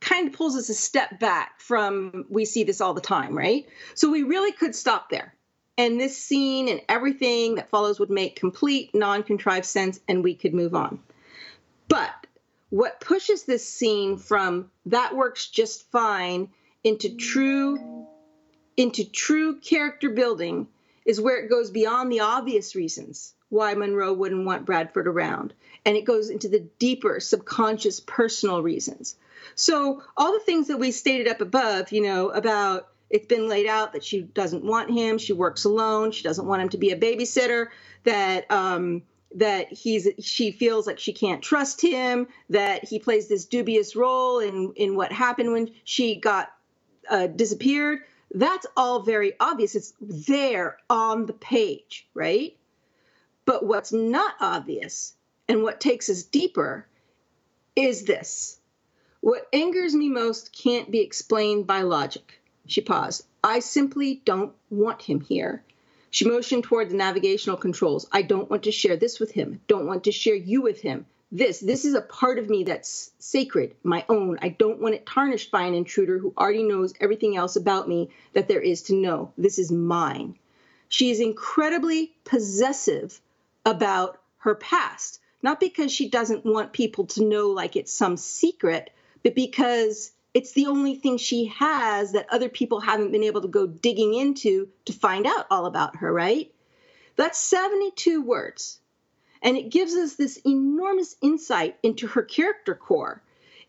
kind 0.00 0.28
of 0.28 0.34
pulls 0.34 0.56
us 0.56 0.68
a 0.68 0.74
step 0.74 1.18
back 1.18 1.60
from 1.60 2.26
we 2.28 2.44
see 2.44 2.64
this 2.64 2.80
all 2.80 2.94
the 2.94 3.00
time, 3.00 3.36
right? 3.36 3.66
So 3.94 4.10
we 4.10 4.22
really 4.22 4.52
could 4.52 4.74
stop 4.74 5.08
there. 5.08 5.34
And 5.78 6.00
this 6.00 6.16
scene 6.16 6.68
and 6.68 6.82
everything 6.88 7.56
that 7.56 7.70
follows 7.70 7.98
would 7.98 8.10
make 8.10 8.36
complete 8.36 8.94
non 8.94 9.22
contrived 9.22 9.66
sense 9.66 9.98
and 10.06 10.22
we 10.22 10.34
could 10.34 10.54
move 10.54 10.74
on. 10.74 11.00
But 11.88 12.12
what 12.70 13.00
pushes 13.00 13.44
this 13.44 13.68
scene 13.68 14.18
from 14.18 14.70
that 14.86 15.16
works 15.16 15.48
just 15.48 15.90
fine 15.90 16.50
into 16.82 17.16
true 17.16 18.06
into 18.76 19.08
true 19.08 19.60
character 19.60 20.10
building 20.10 20.66
is 21.04 21.20
where 21.20 21.38
it 21.38 21.50
goes 21.50 21.70
beyond 21.70 22.10
the 22.10 22.20
obvious 22.20 22.74
reasons 22.74 23.34
why 23.48 23.74
Munroe 23.74 24.12
wouldn't 24.12 24.46
want 24.46 24.66
Bradford 24.66 25.06
around. 25.06 25.52
And 25.84 25.96
it 25.96 26.04
goes 26.04 26.30
into 26.30 26.48
the 26.48 26.66
deeper 26.78 27.20
subconscious 27.20 28.00
personal 28.00 28.62
reasons. 28.62 29.16
So, 29.54 30.02
all 30.16 30.32
the 30.32 30.40
things 30.40 30.68
that 30.68 30.78
we 30.78 30.90
stated 30.90 31.28
up 31.28 31.40
above, 31.40 31.92
you 31.92 32.02
know, 32.02 32.30
about 32.30 32.88
it's 33.10 33.26
been 33.26 33.48
laid 33.48 33.66
out 33.66 33.92
that 33.92 34.02
she 34.02 34.22
doesn't 34.22 34.64
want 34.64 34.90
him, 34.90 35.18
she 35.18 35.32
works 35.32 35.64
alone, 35.64 36.10
she 36.10 36.24
doesn't 36.24 36.46
want 36.46 36.62
him 36.62 36.68
to 36.70 36.78
be 36.78 36.90
a 36.90 36.98
babysitter, 36.98 37.68
that, 38.04 38.50
um, 38.50 39.02
that 39.34 39.72
he's 39.72 40.08
she 40.20 40.52
feels 40.52 40.86
like 40.86 40.98
she 40.98 41.12
can't 41.12 41.42
trust 41.42 41.80
him 41.80 42.28
that 42.50 42.84
he 42.84 42.98
plays 42.98 43.26
this 43.28 43.44
dubious 43.46 43.96
role 43.96 44.38
in 44.38 44.72
in 44.76 44.94
what 44.94 45.12
happened 45.12 45.52
when 45.52 45.70
she 45.82 46.14
got 46.14 46.52
uh, 47.10 47.26
disappeared 47.26 48.00
that's 48.34 48.66
all 48.76 49.00
very 49.00 49.32
obvious 49.40 49.74
it's 49.74 49.94
there 50.00 50.76
on 50.90 51.26
the 51.26 51.32
page 51.32 52.06
right 52.14 52.56
but 53.46 53.64
what's 53.64 53.92
not 53.92 54.34
obvious 54.40 55.14
and 55.48 55.62
what 55.62 55.80
takes 55.80 56.08
us 56.08 56.22
deeper 56.22 56.86
is 57.76 58.04
this. 58.04 58.58
What 59.20 59.48
angers 59.52 59.94
me 59.94 60.08
most 60.08 60.52
can't 60.52 60.90
be 60.90 61.00
explained 61.00 61.66
by 61.66 61.82
logic. 61.82 62.40
She 62.66 62.80
paused. 62.80 63.26
I 63.42 63.60
simply 63.60 64.22
don't 64.24 64.54
want 64.70 65.02
him 65.02 65.20
here. 65.20 65.64
She 66.10 66.28
motioned 66.28 66.64
toward 66.64 66.90
the 66.90 66.96
navigational 66.96 67.56
controls. 67.56 68.06
I 68.12 68.22
don't 68.22 68.48
want 68.48 68.62
to 68.64 68.72
share 68.72 68.96
this 68.96 69.18
with 69.18 69.32
him. 69.32 69.60
Don't 69.66 69.86
want 69.86 70.04
to 70.04 70.12
share 70.12 70.36
you 70.36 70.62
with 70.62 70.80
him. 70.80 71.06
This, 71.32 71.58
this 71.60 71.84
is 71.84 71.94
a 71.94 72.00
part 72.00 72.38
of 72.38 72.48
me 72.48 72.64
that's 72.64 73.10
sacred, 73.18 73.74
my 73.82 74.04
own. 74.08 74.38
I 74.40 74.50
don't 74.50 74.80
want 74.80 74.94
it 74.94 75.06
tarnished 75.06 75.50
by 75.50 75.62
an 75.62 75.74
intruder 75.74 76.18
who 76.18 76.32
already 76.38 76.62
knows 76.62 76.94
everything 77.00 77.36
else 77.36 77.56
about 77.56 77.88
me 77.88 78.10
that 78.34 78.46
there 78.46 78.60
is 78.60 78.82
to 78.84 78.94
know. 78.94 79.32
This 79.36 79.58
is 79.58 79.72
mine. 79.72 80.36
She 80.88 81.10
is 81.10 81.18
incredibly 81.20 82.14
possessive 82.24 83.20
about 83.64 84.20
her 84.38 84.54
past. 84.54 85.20
not 85.42 85.60
because 85.60 85.92
she 85.92 86.08
doesn't 86.08 86.46
want 86.46 86.72
people 86.72 87.04
to 87.04 87.22
know 87.22 87.50
like 87.50 87.76
it's 87.76 87.92
some 87.92 88.16
secret, 88.16 88.90
but 89.22 89.34
because 89.34 90.10
it's 90.32 90.52
the 90.52 90.66
only 90.66 90.94
thing 90.94 91.18
she 91.18 91.44
has 91.46 92.12
that 92.12 92.26
other 92.30 92.48
people 92.48 92.80
haven't 92.80 93.12
been 93.12 93.22
able 93.24 93.42
to 93.42 93.48
go 93.48 93.66
digging 93.66 94.14
into 94.14 94.68
to 94.86 94.92
find 94.94 95.26
out 95.26 95.46
all 95.50 95.66
about 95.66 95.96
her, 95.96 96.10
right? 96.10 96.50
That's 97.16 97.38
72 97.38 98.22
words. 98.22 98.80
And 99.44 99.58
it 99.58 99.70
gives 99.70 99.94
us 99.94 100.14
this 100.14 100.38
enormous 100.44 101.16
insight 101.22 101.76
into 101.82 102.06
her 102.08 102.22
character 102.22 102.74
core. 102.74 103.22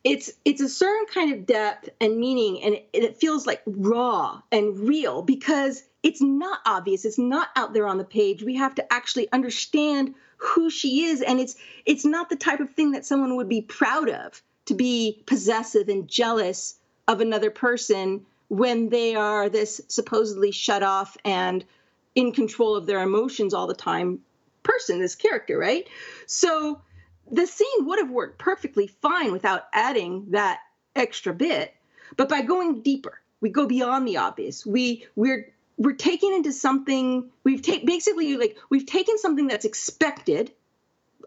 It's 0.06 0.32
it's 0.46 0.62
a 0.62 0.70
certain 0.70 1.06
kind 1.08 1.34
of 1.34 1.46
depth 1.46 1.90
and 2.00 2.18
meaning, 2.18 2.64
and 2.64 2.76
it, 2.76 2.90
it 2.94 3.18
feels 3.18 3.46
like 3.46 3.62
raw 3.66 4.42
and 4.52 4.80
real 4.80 5.22
because 5.22 5.84
it's 6.02 6.22
not 6.22 6.60
obvious. 6.66 7.06
It's 7.06 7.18
not 7.18 7.50
out 7.56 7.74
there 7.74 7.88
on 7.88 7.98
the 7.98 8.06
page. 8.06 8.44
We 8.44 8.56
have 8.56 8.76
to 8.76 8.94
actually 8.94 9.32
understand 9.32 10.16
who 10.38 10.70
she 10.70 11.06
is, 11.06 11.22
and 11.22 11.40
it's 11.40 11.56
it's 11.86 12.06
not 12.06 12.30
the 12.30 12.36
type 12.36 12.60
of 12.62 12.72
thing 12.72 12.92
that 12.92 13.06
someone 13.06 13.36
would 13.36 13.50
be 13.50 13.62
proud 13.62 14.10
of 14.10 14.42
to 14.66 14.76
be 14.76 15.24
possessive 15.26 15.90
and 15.90 16.08
jealous 16.08 16.76
of 17.08 17.20
another 17.20 17.50
person 17.52 18.26
when 18.48 18.90
they 18.90 19.16
are 19.16 19.50
this 19.50 19.82
supposedly 19.88 20.52
shut 20.52 20.84
off 20.84 21.18
and 21.26 21.66
in 22.14 22.32
control 22.32 22.76
of 22.76 22.86
their 22.86 23.02
emotions 23.02 23.54
all 23.54 23.68
the 23.68 23.74
time 23.74 24.20
person, 24.66 25.00
this 25.00 25.16
character, 25.16 25.58
right? 25.58 25.88
So 26.26 26.82
the 27.32 27.48
scene 27.48 27.86
would 27.86 28.00
have 28.00 28.10
worked 28.10 28.38
perfectly 28.38 28.88
fine 28.88 29.32
without 29.32 29.68
adding 29.74 30.32
that 30.32 30.60
extra 30.96 31.34
bit. 31.34 31.74
But 32.18 32.30
by 32.30 32.42
going 32.42 32.82
deeper, 32.82 33.22
we 33.42 33.50
go 33.50 33.66
beyond 33.66 34.08
the 34.08 34.18
obvious. 34.18 34.66
We 34.66 35.08
we're 35.16 35.54
we're 35.78 35.94
taking 35.94 36.34
into 36.34 36.52
something 36.52 37.30
we've 37.44 37.62
taken 37.62 37.86
basically 37.86 38.38
like 38.38 38.58
we've 38.70 38.86
taken 38.86 39.18
something 39.18 39.48
that's 39.48 39.66
expected 39.66 40.52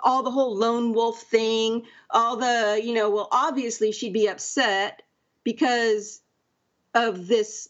all 0.00 0.22
the 0.22 0.30
whole 0.30 0.56
lone 0.56 0.92
wolf 0.92 1.20
thing 1.22 1.82
all 2.10 2.36
the 2.36 2.80
you 2.82 2.94
know 2.94 3.10
well 3.10 3.28
obviously 3.30 3.92
she'd 3.92 4.12
be 4.12 4.26
upset 4.26 5.02
because 5.44 6.22
of 6.94 7.26
this 7.26 7.68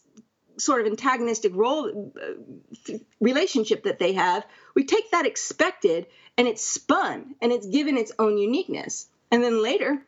sort 0.57 0.81
of 0.81 0.87
antagonistic 0.87 1.51
role 1.55 2.13
uh, 2.21 2.93
relationship 3.19 3.83
that 3.83 3.99
they 3.99 4.13
have 4.13 4.45
we 4.79 4.85
take 4.85 5.11
that 5.11 5.25
expected 5.25 6.05
and 6.37 6.47
it's 6.47 6.63
spun 6.63 7.35
and 7.41 7.51
it's 7.51 7.67
given 7.67 7.97
its 7.97 8.13
own 8.17 8.37
uniqueness 8.37 9.07
and 9.29 9.43
then 9.43 9.61
later 9.61 10.01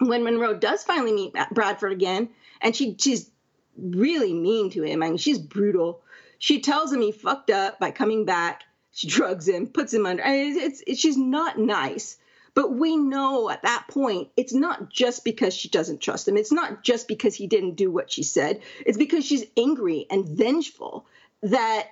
when 0.00 0.24
munroe 0.24 0.58
does 0.58 0.82
finally 0.82 1.12
meet 1.12 1.32
bradford 1.52 1.92
again 1.92 2.28
and 2.60 2.74
she 2.74 2.96
she's 2.98 3.30
really 3.78 4.34
mean 4.34 4.68
to 4.68 4.82
him 4.82 5.00
i 5.00 5.08
mean 5.08 5.16
she's 5.16 5.38
brutal 5.38 6.02
she 6.40 6.60
tells 6.60 6.92
him 6.92 7.00
he 7.00 7.12
fucked 7.12 7.50
up 7.50 7.78
by 7.78 7.92
coming 7.92 8.24
back 8.24 8.64
she 8.90 9.06
drugs 9.06 9.46
him 9.46 9.68
puts 9.68 9.94
him 9.94 10.06
under 10.06 10.24
I 10.24 10.30
mean, 10.30 10.58
it's, 10.58 10.82
it's 10.88 11.00
she's 11.00 11.16
not 11.16 11.56
nice 11.56 12.16
but 12.54 12.72
we 12.72 12.96
know 12.96 13.50
at 13.50 13.62
that 13.62 13.86
point, 13.88 14.28
it's 14.36 14.54
not 14.54 14.88
just 14.88 15.24
because 15.24 15.52
she 15.52 15.68
doesn't 15.68 16.00
trust 16.00 16.28
him. 16.28 16.36
It's 16.36 16.52
not 16.52 16.84
just 16.84 17.08
because 17.08 17.34
he 17.34 17.48
didn't 17.48 17.74
do 17.74 17.90
what 17.90 18.12
she 18.12 18.22
said. 18.22 18.62
It's 18.86 18.96
because 18.96 19.24
she's 19.24 19.44
angry 19.56 20.06
and 20.08 20.24
vengeful 20.24 21.04
that 21.42 21.88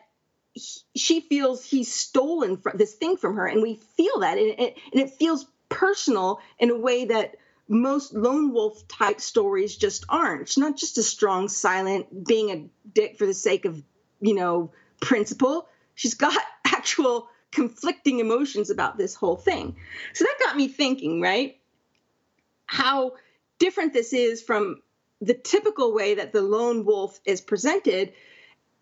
he, 0.52 0.80
she 0.96 1.20
feels 1.20 1.64
he's 1.64 1.92
stolen 1.92 2.56
from, 2.56 2.76
this 2.76 2.94
thing 2.94 3.16
from 3.16 3.36
her. 3.36 3.46
And 3.46 3.62
we 3.62 3.76
feel 3.96 4.20
that. 4.20 4.38
And 4.38 4.58
it, 4.58 4.76
and 4.92 5.02
it 5.02 5.10
feels 5.10 5.46
personal 5.68 6.40
in 6.58 6.70
a 6.70 6.78
way 6.78 7.06
that 7.06 7.36
most 7.68 8.12
lone 8.12 8.52
wolf 8.52 8.86
type 8.88 9.20
stories 9.20 9.76
just 9.76 10.04
aren't. 10.08 10.42
It's 10.42 10.58
not 10.58 10.76
just 10.76 10.98
a 10.98 11.02
strong, 11.02 11.48
silent, 11.48 12.26
being 12.26 12.50
a 12.50 12.68
dick 12.92 13.18
for 13.18 13.26
the 13.26 13.34
sake 13.34 13.64
of, 13.64 13.82
you 14.20 14.34
know, 14.34 14.72
principle. 15.00 15.68
She's 15.94 16.14
got 16.14 16.36
actual 16.64 17.28
conflicting 17.50 18.18
emotions 18.18 18.70
about 18.70 18.98
this 18.98 19.14
whole 19.14 19.36
thing. 19.36 19.76
So 20.14 20.24
that 20.24 20.38
got 20.40 20.56
me 20.56 20.68
thinking, 20.68 21.20
right? 21.20 21.58
How 22.66 23.12
different 23.58 23.92
this 23.92 24.12
is 24.12 24.42
from 24.42 24.82
the 25.20 25.34
typical 25.34 25.94
way 25.94 26.14
that 26.14 26.32
the 26.32 26.42
lone 26.42 26.84
wolf 26.84 27.20
is 27.24 27.40
presented. 27.40 28.12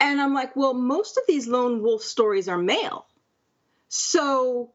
And 0.01 0.21
I'm 0.21 0.35
like, 0.35 0.57
well, 0.57 0.75
most 0.75 1.19
of 1.19 1.25
these 1.29 1.47
lone 1.47 1.83
wolf 1.83 2.03
stories 2.03 2.49
are 2.49 2.59
male. 2.59 3.07
So 3.89 4.73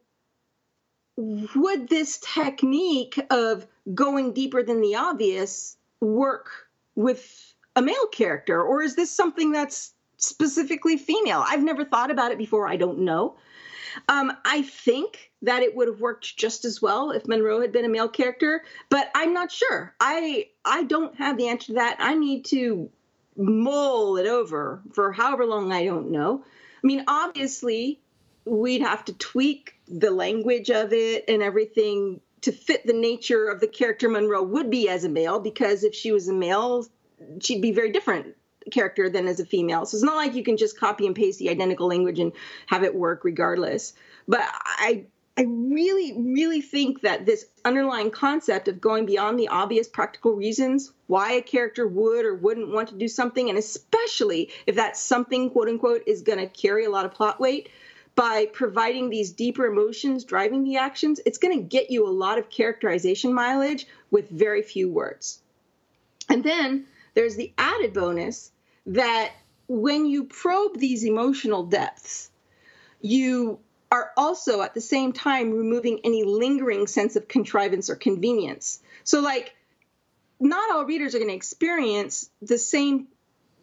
would 1.16 1.88
this 1.88 2.18
technique 2.18 3.18
of 3.30 3.66
going 3.92 4.32
deeper 4.32 4.62
than 4.62 4.80
the 4.80 4.96
obvious 4.96 5.76
work 6.00 6.50
with 6.94 7.54
a 7.74 7.82
male 7.82 8.06
character? 8.06 8.62
Or 8.62 8.82
is 8.82 8.94
this 8.94 9.10
something 9.10 9.50
that's 9.50 9.92
specifically 10.18 10.96
female? 10.96 11.42
I've 11.46 11.62
never 11.62 11.84
thought 11.84 12.10
about 12.10 12.32
it 12.32 12.38
before. 12.38 12.68
I 12.68 12.76
don't 12.76 13.00
know. 13.00 13.36
Um, 14.08 14.32
I 14.44 14.62
think 14.62 15.32
that 15.42 15.62
it 15.62 15.74
would 15.74 15.88
have 15.88 16.00
worked 16.00 16.36
just 16.36 16.64
as 16.64 16.82
well 16.82 17.10
if 17.10 17.26
Munroe 17.26 17.60
had 17.60 17.72
been 17.72 17.84
a 17.84 17.88
male 17.88 18.08
character, 18.08 18.62
but 18.90 19.10
I'm 19.14 19.32
not 19.32 19.50
sure. 19.50 19.94
I 20.00 20.48
I 20.64 20.82
don't 20.82 21.16
have 21.16 21.38
the 21.38 21.48
answer 21.48 21.68
to 21.68 21.72
that. 21.74 21.96
I 21.98 22.14
need 22.14 22.44
to 22.46 22.90
mull 23.36 24.16
it 24.16 24.26
over 24.26 24.82
for 24.92 25.12
however 25.12 25.44
long 25.44 25.72
I 25.72 25.84
don't 25.84 26.10
know. 26.10 26.44
I 26.82 26.86
mean, 26.86 27.04
obviously, 27.06 28.00
we'd 28.44 28.82
have 28.82 29.04
to 29.06 29.12
tweak 29.12 29.74
the 29.88 30.10
language 30.10 30.70
of 30.70 30.92
it 30.92 31.24
and 31.28 31.42
everything 31.42 32.20
to 32.42 32.52
fit 32.52 32.86
the 32.86 32.92
nature 32.92 33.48
of 33.48 33.60
the 33.60 33.66
character 33.66 34.08
Munroe 34.08 34.42
would 34.42 34.70
be 34.70 34.88
as 34.88 35.04
a 35.04 35.08
male, 35.08 35.40
because 35.40 35.84
if 35.84 35.94
she 35.94 36.12
was 36.12 36.28
a 36.28 36.32
male, 36.32 36.86
she'd 37.42 37.62
be 37.62 37.72
very 37.72 37.90
different 37.90 38.36
character 38.70 39.08
than 39.08 39.26
as 39.26 39.40
a 39.40 39.46
female. 39.46 39.86
So 39.86 39.96
it's 39.96 40.04
not 40.04 40.16
like 40.16 40.34
you 40.34 40.44
can 40.44 40.56
just 40.56 40.78
copy 40.78 41.06
and 41.06 41.14
paste 41.14 41.38
the 41.38 41.50
identical 41.50 41.88
language 41.88 42.18
and 42.18 42.32
have 42.66 42.82
it 42.82 42.94
work 42.94 43.24
regardless. 43.24 43.94
But 44.28 44.40
I 44.42 45.06
I 45.38 45.42
really, 45.42 46.14
really 46.16 46.62
think 46.62 47.02
that 47.02 47.26
this 47.26 47.46
underlying 47.64 48.10
concept 48.10 48.68
of 48.68 48.80
going 48.80 49.04
beyond 49.04 49.38
the 49.38 49.48
obvious 49.48 49.86
practical 49.86 50.32
reasons 50.32 50.92
why 51.08 51.32
a 51.32 51.42
character 51.42 51.86
would 51.86 52.24
or 52.24 52.34
wouldn't 52.34 52.72
want 52.72 52.88
to 52.88 52.94
do 52.94 53.06
something, 53.06 53.50
and 53.50 53.58
especially 53.58 54.50
if 54.66 54.76
that 54.76 54.96
something, 54.96 55.50
quote 55.50 55.68
unquote, 55.68 56.02
is 56.06 56.22
going 56.22 56.38
to 56.38 56.46
carry 56.46 56.86
a 56.86 56.90
lot 56.90 57.04
of 57.04 57.12
plot 57.12 57.38
weight, 57.38 57.68
by 58.14 58.46
providing 58.46 59.10
these 59.10 59.30
deeper 59.30 59.66
emotions 59.66 60.24
driving 60.24 60.64
the 60.64 60.76
actions, 60.76 61.20
it's 61.26 61.36
going 61.36 61.56
to 61.56 61.62
get 61.62 61.90
you 61.90 62.06
a 62.06 62.08
lot 62.08 62.38
of 62.38 62.48
characterization 62.48 63.32
mileage 63.32 63.86
with 64.10 64.30
very 64.30 64.62
few 64.62 64.88
words. 64.88 65.40
And 66.30 66.42
then 66.42 66.86
there's 67.12 67.36
the 67.36 67.52
added 67.58 67.92
bonus 67.92 68.50
that 68.86 69.32
when 69.68 70.06
you 70.06 70.24
probe 70.24 70.78
these 70.78 71.04
emotional 71.04 71.64
depths, 71.64 72.30
you 73.02 73.58
are 73.90 74.10
also 74.16 74.62
at 74.62 74.74
the 74.74 74.80
same 74.80 75.12
time 75.12 75.52
removing 75.52 76.00
any 76.04 76.24
lingering 76.24 76.86
sense 76.86 77.16
of 77.16 77.28
contrivance 77.28 77.88
or 77.88 77.96
convenience. 77.96 78.80
So, 79.04 79.20
like, 79.20 79.54
not 80.40 80.70
all 80.70 80.84
readers 80.84 81.14
are 81.14 81.18
going 81.18 81.30
to 81.30 81.36
experience 81.36 82.28
the 82.42 82.58
same 82.58 83.08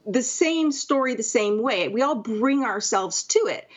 the 0.06 0.24
same 0.24 0.72
story 0.72 1.16
the 1.16 1.24
same 1.24 1.62
way. 1.62 1.88
We 1.88 2.02
all 2.02 2.16
bring 2.16 2.64
ourselves 2.64 3.24
to 3.24 3.40
it. 3.48 3.68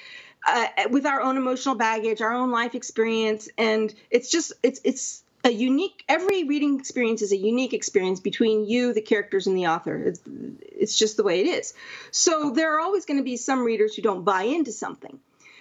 Uh, 0.44 0.66
with 0.90 1.06
our 1.06 1.20
own 1.20 1.36
emotional 1.36 1.74
baggage, 1.74 2.20
our 2.20 2.32
own 2.32 2.50
life 2.50 2.74
experience, 2.74 3.48
and 3.58 3.92
it's 4.10 4.30
just 4.30 4.52
it's 4.62 4.80
it's 4.84 5.24
a 5.46 5.50
unique 5.50 6.04
every 6.08 6.44
reading 6.44 6.78
experience 6.78 7.22
is 7.22 7.32
a 7.32 7.36
unique 7.36 7.72
experience 7.72 8.18
between 8.18 8.66
you 8.66 8.92
the 8.92 9.00
characters 9.00 9.46
and 9.46 9.56
the 9.56 9.68
author 9.68 9.96
it's, 9.96 10.20
it's 10.60 10.98
just 10.98 11.16
the 11.16 11.22
way 11.22 11.40
it 11.40 11.46
is 11.46 11.72
so 12.10 12.50
there 12.50 12.74
are 12.74 12.80
always 12.80 13.04
going 13.04 13.18
to 13.18 13.22
be 13.22 13.36
some 13.36 13.64
readers 13.64 13.94
who 13.94 14.02
don't 14.02 14.24
buy 14.24 14.42
into 14.42 14.72
something 14.72 15.15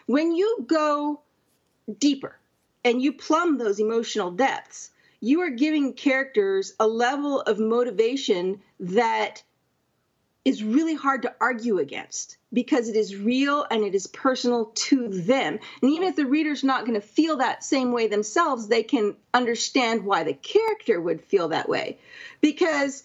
when 0.05 0.33
you 0.35 0.65
go 0.67 1.21
deeper 1.99 2.37
and 2.83 3.01
you 3.01 3.13
plumb 3.13 3.57
those 3.57 3.79
emotional 3.79 4.31
depths 4.31 4.91
you 5.19 5.41
are 5.41 5.49
giving 5.49 5.93
characters 5.93 6.73
a 6.79 6.87
level 6.87 7.41
of 7.41 7.59
motivation 7.59 8.61
that 8.79 9.41
is 10.45 10.63
really 10.63 10.93
hard 10.93 11.23
to 11.23 11.33
argue 11.41 11.79
against 11.79 12.37
because 12.53 12.87
it 12.87 12.95
is 12.95 13.15
real 13.15 13.65
and 13.71 13.83
it 13.83 13.95
is 13.95 14.05
personal 14.05 14.67
to 14.75 15.07
them. 15.09 15.59
And 15.81 15.91
even 15.91 16.07
if 16.07 16.15
the 16.15 16.27
reader's 16.27 16.63
not 16.63 16.85
going 16.85 16.93
to 16.93 17.05
feel 17.05 17.37
that 17.37 17.63
same 17.63 17.91
way 17.91 18.07
themselves, 18.07 18.67
they 18.67 18.83
can 18.83 19.15
understand 19.33 20.05
why 20.05 20.23
the 20.23 20.35
character 20.35 21.01
would 21.01 21.23
feel 21.23 21.47
that 21.47 21.67
way. 21.67 21.97
Because 22.39 23.03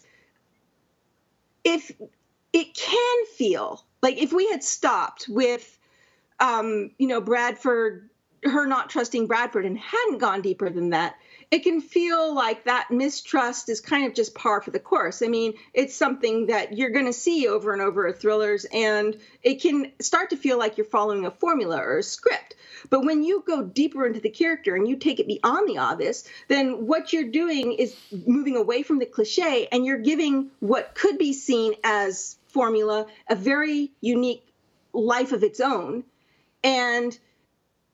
if 1.65 1.91
it 2.53 2.75
can 2.75 3.27
feel 3.37 3.83
like 4.03 4.19
if 4.19 4.33
we 4.33 4.51
had 4.51 4.63
stopped 4.63 5.27
with, 5.29 5.79
um, 6.41 6.91
you 6.99 7.07
know, 7.07 7.21
Bradford, 7.21 8.09
her 8.45 8.67
not 8.67 8.89
trusting 8.89 9.27
Bradford 9.27 9.67
and 9.67 9.79
hadn't 9.79 10.19
gone 10.19 10.41
deeper 10.41 10.71
than 10.71 10.91
that, 10.91 11.17
it 11.51 11.65
can 11.65 11.81
feel 11.81 12.35
like 12.35 12.65
that 12.65 12.91
mistrust 12.91 13.69
is 13.69 13.81
kind 13.81 14.07
of 14.07 14.15
just 14.15 14.35
par 14.35 14.61
for 14.61 14.71
the 14.71 14.79
course. 14.79 15.21
I 15.21 15.27
mean, 15.27 15.55
it's 15.75 15.95
something 15.95 16.47
that 16.47 16.79
you're 16.79 16.91
going 16.91 17.07
to 17.07 17.13
see 17.13 17.49
over 17.49 17.73
and 17.73 17.83
over 17.83 18.07
in 18.07 18.15
thrillers, 18.15 18.67
and 18.73 19.19
it 19.43 19.61
can 19.61 19.93
start 20.01 20.31
to 20.31 20.37
feel 20.37 20.59
like 20.59 20.79
you're 20.79 20.87
following 20.87 21.27
a 21.27 21.31
formula 21.31 21.77
or 21.77 21.99
a 21.99 22.03
script. 22.03 22.55
But 22.89 23.05
when 23.05 23.23
you 23.23 23.43
go 23.47 23.63
deeper 23.63 24.07
into 24.07 24.21
the 24.21 24.31
character 24.31 24.75
and 24.75 24.89
you 24.89 24.97
take 24.97 25.21
it 25.21 25.27
beyond 25.27 25.69
the 25.69 25.79
obvious, 25.79 26.25
then 26.49 26.87
what 26.87 27.13
you're 27.13 27.31
doing 27.31 27.73
is 27.73 27.95
moving 28.27 28.57
away 28.57 28.83
from 28.83 28.99
the 28.99 29.07
cliche 29.07 29.69
and 29.71 29.85
you're 29.85 29.99
giving 29.99 30.51
what 30.61 30.95
could 30.95 31.19
be 31.19 31.33
seen 31.33 31.75
as 31.85 32.37
formula 32.49 33.07
a 33.29 33.35
very 33.35 33.91
unique 34.01 34.47
life 34.93 35.33
of 35.33 35.43
its 35.43 35.61
own. 35.61 36.05
And 36.63 37.19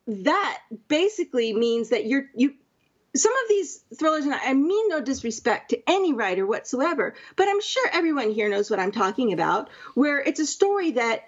that 0.07 0.59
basically 0.89 1.53
means 1.53 1.91
that 1.91 2.07
you're 2.07 2.27
you 2.35 2.55
some 3.15 3.33
of 3.33 3.49
these 3.49 3.83
thrillers, 3.95 4.25
and 4.25 4.35
I 4.35 4.53
mean 4.53 4.89
no 4.89 5.01
disrespect 5.01 5.71
to 5.71 5.83
any 5.91 6.13
writer 6.13 6.47
whatsoever, 6.47 7.15
but 7.35 7.49
I'm 7.49 7.61
sure 7.61 7.89
everyone 7.93 8.31
here 8.31 8.49
knows 8.49 8.71
what 8.71 8.79
I'm 8.79 8.93
talking 8.93 9.33
about, 9.33 9.71
where 9.95 10.21
it's 10.21 10.41
a 10.41 10.47
story 10.47 10.93
that 10.93 11.27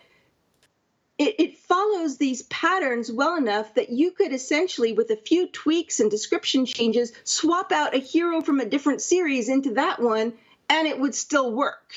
it, 1.16 1.34
it, 1.40 1.58
follows 1.58 2.16
these 2.16 2.42
patterns 2.42 3.10
well 3.10 3.36
enough 3.36 3.74
that 3.74 3.90
you 3.90 4.12
could 4.12 4.32
essentially, 4.32 4.92
with 4.92 5.10
a 5.10 5.16
few 5.16 5.48
tweaks 5.48 5.98
and 5.98 6.10
description 6.10 6.64
changes, 6.64 7.12
swap 7.24 7.72
out 7.72 7.94
a 7.94 7.98
hero 7.98 8.40
from 8.40 8.60
a 8.60 8.64
different 8.64 9.00
series 9.00 9.48
into 9.48 9.74
that 9.74 10.00
one, 10.00 10.34
and 10.68 10.86
it 10.86 11.00
would 11.00 11.14
still 11.14 11.52
work. 11.52 11.92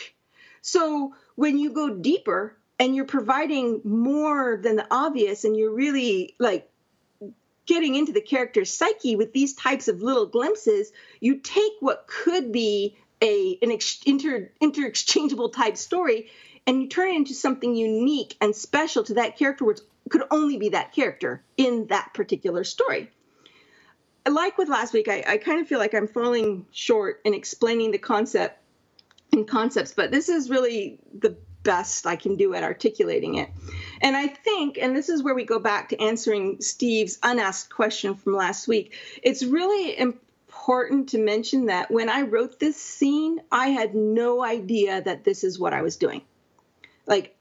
So 0.62 1.14
when 1.36 1.60
you 1.60 1.72
go 1.72 1.94
deeper 1.94 2.58
and 2.82 2.96
you're 2.96 3.06
providing 3.06 3.80
more 3.84 4.58
than 4.58 4.76
the 4.76 4.88
obvious, 4.90 5.46
and 5.46 5.56
you're 5.56 5.72
really 5.72 6.34
like 6.40 6.68
getting 7.68 7.94
into 7.94 8.12
the 8.12 8.22
character's 8.22 8.74
psyche 8.74 9.16
with 9.16 9.34
these 9.34 9.54
types 9.54 9.88
of 9.88 10.02
little 10.02 10.26
glimpses, 10.26 10.92
you 11.20 11.38
take 11.38 11.74
what 11.80 12.08
could 12.08 12.52
be 12.52 12.98
a 13.22 13.60
an 13.62 13.72
ex- 13.72 14.02
inter 14.08 14.50
interchangeable 14.60 15.50
type 15.50 15.78
story 15.78 16.32
and 16.66 16.82
you 16.82 16.88
turn 16.88 17.10
it 17.10 17.18
into 17.18 17.36
something 17.36 17.76
unique 17.76 18.36
and 18.42 18.56
special 18.56 19.04
to 19.04 19.14
that 19.14 19.38
character 19.38 19.64
which 19.64 19.80
could 20.10 20.24
only 20.32 20.58
be 20.58 20.70
that 20.70 20.92
character 20.92 21.44
in 21.58 21.86
that 21.88 22.12
particular 22.16 22.64
story. 22.64 23.12
Like 24.28 24.58
with 24.58 24.70
last 24.70 24.92
week 24.92 25.08
I, 25.08 25.24
I 25.28 25.38
kind 25.38 25.62
of 25.62 25.68
feel 25.68 25.78
like 25.78 25.94
i'm 25.94 26.08
falling 26.08 26.66
short 26.72 27.22
in 27.26 27.36
explaining 27.36 27.92
the 27.92 28.00
concept 28.00 28.58
and 29.32 29.48
concepts 29.48 29.94
but 29.94 30.10
this 30.10 30.30
is 30.30 30.50
really 30.50 31.00
the 31.20 31.38
best 31.64 32.06
i 32.06 32.16
can 32.16 32.36
do 32.36 32.54
at 32.54 32.64
articulating 32.64 33.36
it 33.36 33.50
and 34.02 34.16
i 34.16 34.28
think 34.28 34.78
and 34.78 34.96
this 34.96 35.10
is 35.10 35.24
where 35.24 35.36
we 35.36 35.44
go 35.44 35.60
back 35.60 35.90
to 35.90 36.02
answering 36.02 36.60
steve's 36.62 37.20
unasked 37.24 37.74
question 37.74 38.16
from 38.16 38.36
last 38.36 38.68
week 38.68 38.94
it's 39.24 39.44
really 39.44 39.98
important 39.98 41.10
to 41.10 41.18
mention 41.18 41.68
that 41.68 41.92
when 41.92 42.10
i 42.10 42.22
wrote 42.22 42.60
this 42.60 42.78
scene 42.78 43.40
i 43.52 43.68
had 43.68 43.96
no 43.96 44.44
idea 44.44 45.02
that 45.02 45.24
this 45.24 45.44
is 45.44 45.60
what 45.60 45.74
i 45.74 45.82
was 45.82 45.98
doing 45.98 46.22
like 47.06 47.36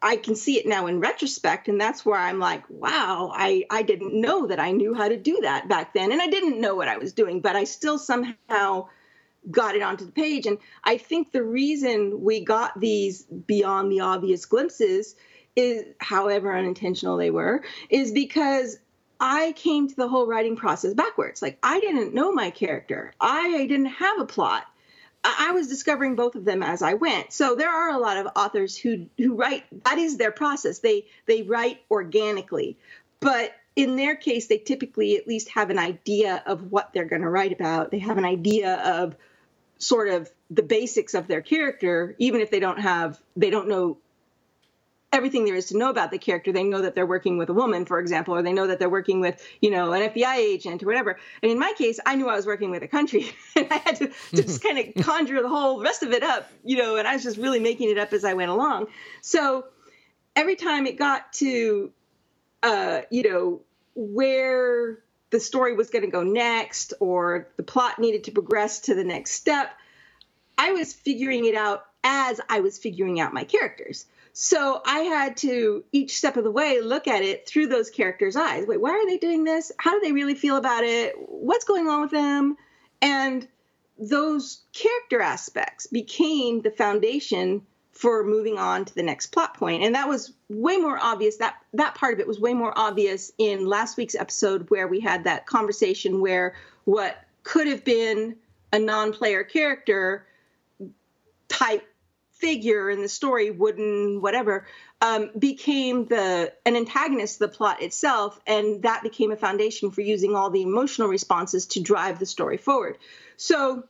I 0.00 0.16
can 0.16 0.36
see 0.36 0.58
it 0.58 0.66
now 0.66 0.86
in 0.86 1.00
retrospect, 1.00 1.68
and 1.68 1.80
that's 1.80 2.06
where 2.06 2.18
I'm 2.18 2.38
like, 2.38 2.62
wow, 2.68 3.32
I, 3.34 3.64
I 3.68 3.82
didn't 3.82 4.14
know 4.14 4.46
that 4.46 4.60
I 4.60 4.70
knew 4.70 4.94
how 4.94 5.08
to 5.08 5.16
do 5.16 5.40
that 5.42 5.68
back 5.68 5.92
then. 5.92 6.12
And 6.12 6.22
I 6.22 6.28
didn't 6.28 6.60
know 6.60 6.76
what 6.76 6.88
I 6.88 6.98
was 6.98 7.12
doing, 7.12 7.40
but 7.40 7.56
I 7.56 7.64
still 7.64 7.98
somehow 7.98 8.88
got 9.50 9.74
it 9.74 9.82
onto 9.82 10.04
the 10.04 10.12
page. 10.12 10.46
And 10.46 10.58
I 10.84 10.98
think 10.98 11.32
the 11.32 11.42
reason 11.42 12.22
we 12.22 12.44
got 12.44 12.78
these 12.78 13.22
beyond 13.22 13.90
the 13.90 14.00
obvious 14.00 14.44
glimpses 14.46 15.16
is, 15.56 15.84
however 15.98 16.54
unintentional 16.54 17.16
they 17.16 17.30
were, 17.30 17.62
is 17.90 18.12
because 18.12 18.78
I 19.20 19.52
came 19.52 19.88
to 19.88 19.96
the 19.96 20.08
whole 20.08 20.26
writing 20.26 20.56
process 20.56 20.94
backwards. 20.94 21.42
Like, 21.42 21.58
I 21.62 21.80
didn't 21.80 22.14
know 22.14 22.32
my 22.32 22.50
character, 22.50 23.12
I 23.20 23.66
didn't 23.66 23.86
have 23.86 24.20
a 24.20 24.26
plot. 24.26 24.64
I 25.24 25.50
was 25.50 25.66
discovering 25.66 26.14
both 26.14 26.36
of 26.36 26.44
them 26.44 26.62
as 26.62 26.80
I 26.80 26.94
went. 26.94 27.32
So 27.32 27.56
there 27.56 27.70
are 27.70 27.90
a 27.90 27.98
lot 27.98 28.18
of 28.18 28.28
authors 28.36 28.76
who 28.76 29.06
who 29.18 29.34
write 29.34 29.64
that 29.84 29.98
is 29.98 30.16
their 30.16 30.30
process. 30.30 30.78
They 30.78 31.06
they 31.26 31.42
write 31.42 31.80
organically. 31.90 32.78
But 33.18 33.52
in 33.78 33.94
their 33.94 34.16
case 34.16 34.48
they 34.48 34.58
typically 34.58 35.16
at 35.16 35.28
least 35.28 35.48
have 35.50 35.70
an 35.70 35.78
idea 35.78 36.42
of 36.46 36.72
what 36.72 36.92
they're 36.92 37.04
going 37.04 37.22
to 37.22 37.30
write 37.30 37.52
about. 37.52 37.92
They 37.92 38.00
have 38.00 38.18
an 38.18 38.24
idea 38.24 38.74
of 38.74 39.16
sort 39.78 40.08
of 40.08 40.28
the 40.50 40.64
basics 40.64 41.14
of 41.14 41.28
their 41.28 41.40
character 41.40 42.16
even 42.18 42.40
if 42.40 42.50
they 42.50 42.58
don't 42.58 42.80
have 42.80 43.20
they 43.36 43.50
don't 43.50 43.68
know 43.68 43.98
everything 45.12 45.44
there 45.44 45.54
is 45.54 45.66
to 45.66 45.78
know 45.78 45.88
about 45.90 46.10
the 46.10 46.18
character. 46.18 46.52
They 46.52 46.64
know 46.64 46.82
that 46.82 46.94
they're 46.94 47.06
working 47.06 47.38
with 47.38 47.48
a 47.48 47.54
woman, 47.54 47.86
for 47.86 47.98
example, 47.98 48.34
or 48.34 48.42
they 48.42 48.52
know 48.52 48.66
that 48.66 48.78
they're 48.78 48.90
working 48.90 49.20
with, 49.20 49.42
you 49.62 49.70
know, 49.70 49.92
an 49.92 50.10
FBI 50.10 50.36
agent 50.36 50.82
or 50.82 50.86
whatever. 50.86 51.18
And 51.42 51.50
in 51.50 51.58
my 51.58 51.72
case, 51.78 51.98
I 52.04 52.16
knew 52.16 52.28
I 52.28 52.36
was 52.36 52.46
working 52.46 52.70
with 52.70 52.82
a 52.82 52.88
country, 52.88 53.30
and 53.56 53.68
I 53.70 53.76
had 53.76 53.96
to, 53.96 54.08
to 54.08 54.14
just 54.42 54.62
kind 54.62 54.78
of 54.78 55.02
conjure 55.02 55.40
the 55.40 55.48
whole 55.48 55.82
rest 55.82 56.02
of 56.02 56.10
it 56.10 56.22
up, 56.22 56.50
you 56.62 56.76
know, 56.76 56.96
and 56.96 57.08
I 57.08 57.14
was 57.14 57.22
just 57.22 57.38
really 57.38 57.60
making 57.60 57.90
it 57.90 57.96
up 57.96 58.12
as 58.12 58.24
I 58.24 58.34
went 58.34 58.50
along. 58.50 58.88
So 59.22 59.64
every 60.36 60.56
time 60.56 60.86
it 60.86 60.98
got 60.98 61.32
to, 61.34 61.90
uh, 62.62 63.00
you 63.10 63.22
know, 63.30 63.62
where 63.98 65.00
the 65.30 65.40
story 65.40 65.74
was 65.74 65.90
going 65.90 66.04
to 66.04 66.10
go 66.10 66.22
next 66.22 66.94
or 67.00 67.48
the 67.56 67.64
plot 67.64 67.98
needed 67.98 68.24
to 68.24 68.30
progress 68.30 68.78
to 68.82 68.94
the 68.94 69.02
next 69.02 69.32
step, 69.32 69.70
I 70.56 70.70
was 70.70 70.92
figuring 70.92 71.46
it 71.46 71.56
out 71.56 71.84
as 72.04 72.40
I 72.48 72.60
was 72.60 72.78
figuring 72.78 73.18
out 73.18 73.34
my 73.34 73.42
characters. 73.42 74.06
So 74.32 74.80
I 74.86 75.00
had 75.00 75.36
to 75.38 75.84
each 75.90 76.16
step 76.16 76.36
of 76.36 76.44
the 76.44 76.50
way 76.52 76.80
look 76.80 77.08
at 77.08 77.22
it 77.22 77.48
through 77.48 77.66
those 77.66 77.90
characters' 77.90 78.36
eyes. 78.36 78.68
Wait, 78.68 78.80
why 78.80 78.92
are 78.92 79.06
they 79.06 79.18
doing 79.18 79.42
this? 79.42 79.72
How 79.78 79.98
do 79.98 80.00
they 80.00 80.12
really 80.12 80.36
feel 80.36 80.56
about 80.56 80.84
it? 80.84 81.16
What's 81.18 81.64
going 81.64 81.88
on 81.88 82.02
with 82.02 82.12
them? 82.12 82.56
And 83.02 83.48
those 83.98 84.62
character 84.72 85.20
aspects 85.20 85.88
became 85.88 86.62
the 86.62 86.70
foundation 86.70 87.66
for 87.98 88.22
moving 88.22 88.58
on 88.58 88.84
to 88.84 88.94
the 88.94 89.02
next 89.02 89.26
plot 89.26 89.54
point. 89.54 89.82
And 89.82 89.96
that 89.96 90.08
was 90.08 90.32
way 90.48 90.76
more 90.76 90.96
obvious. 91.02 91.38
That 91.38 91.56
that 91.74 91.96
part 91.96 92.14
of 92.14 92.20
it 92.20 92.28
was 92.28 92.38
way 92.38 92.54
more 92.54 92.72
obvious 92.76 93.32
in 93.38 93.66
last 93.66 93.96
week's 93.96 94.14
episode 94.14 94.70
where 94.70 94.86
we 94.86 95.00
had 95.00 95.24
that 95.24 95.46
conversation 95.46 96.20
where 96.20 96.54
what 96.84 97.16
could 97.42 97.66
have 97.66 97.84
been 97.84 98.36
a 98.72 98.78
non-player 98.78 99.42
character 99.42 100.24
type 101.48 101.84
figure 102.30 102.88
in 102.88 103.02
the 103.02 103.08
story, 103.08 103.50
wooden, 103.50 104.20
whatever, 104.20 104.64
um, 105.02 105.30
became 105.36 106.06
the 106.06 106.52
an 106.64 106.76
antagonist 106.76 107.40
of 107.42 107.50
the 107.50 107.56
plot 107.56 107.82
itself, 107.82 108.40
and 108.46 108.84
that 108.84 109.02
became 109.02 109.32
a 109.32 109.36
foundation 109.36 109.90
for 109.90 110.02
using 110.02 110.36
all 110.36 110.50
the 110.50 110.62
emotional 110.62 111.08
responses 111.08 111.66
to 111.66 111.80
drive 111.80 112.20
the 112.20 112.26
story 112.26 112.58
forward. 112.58 112.96
So 113.36 113.82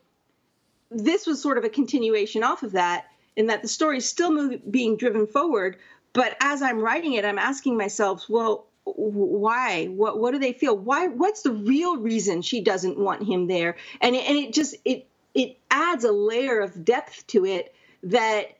this 0.90 1.26
was 1.26 1.42
sort 1.42 1.58
of 1.58 1.64
a 1.64 1.68
continuation 1.68 2.42
off 2.42 2.62
of 2.62 2.72
that, 2.72 3.04
in 3.38 3.46
that 3.46 3.62
the 3.62 3.68
story 3.68 3.98
is 3.98 4.08
still 4.08 4.58
being 4.68 4.96
driven 4.96 5.28
forward, 5.28 5.76
but 6.12 6.36
as 6.40 6.60
I'm 6.60 6.80
writing 6.80 7.12
it, 7.12 7.24
I'm 7.24 7.38
asking 7.38 7.76
myself, 7.76 8.26
well, 8.28 8.66
why? 8.84 9.86
What 9.86 10.18
what 10.18 10.32
do 10.32 10.40
they 10.40 10.52
feel? 10.52 10.76
Why 10.76 11.06
what's 11.06 11.42
the 11.42 11.52
real 11.52 11.98
reason 11.98 12.42
she 12.42 12.62
doesn't 12.62 12.98
want 12.98 13.22
him 13.22 13.46
there? 13.46 13.76
And 14.00 14.16
it, 14.16 14.28
and 14.28 14.36
it 14.36 14.52
just 14.52 14.74
it 14.84 15.06
it 15.34 15.56
adds 15.70 16.02
a 16.04 16.10
layer 16.10 16.58
of 16.60 16.84
depth 16.84 17.28
to 17.28 17.46
it 17.46 17.74
that 18.02 18.58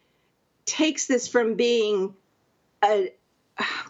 takes 0.65 1.07
this 1.07 1.27
from 1.27 1.55
being 1.55 2.15
a 2.85 3.13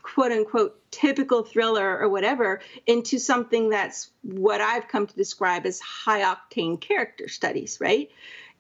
quote 0.03 0.33
unquote 0.33 0.81
typical 0.91 1.43
thriller 1.43 1.99
or 1.99 2.09
whatever 2.09 2.61
into 2.87 3.19
something 3.19 3.69
that's 3.69 4.11
what 4.23 4.63
I've 4.63 4.89
come 4.89 5.07
to 5.07 5.15
describe 5.15 5.67
as 5.67 5.81
high 5.81 6.23
octane 6.23 6.81
character 6.81 7.29
studies, 7.29 7.79
right? 7.79 8.11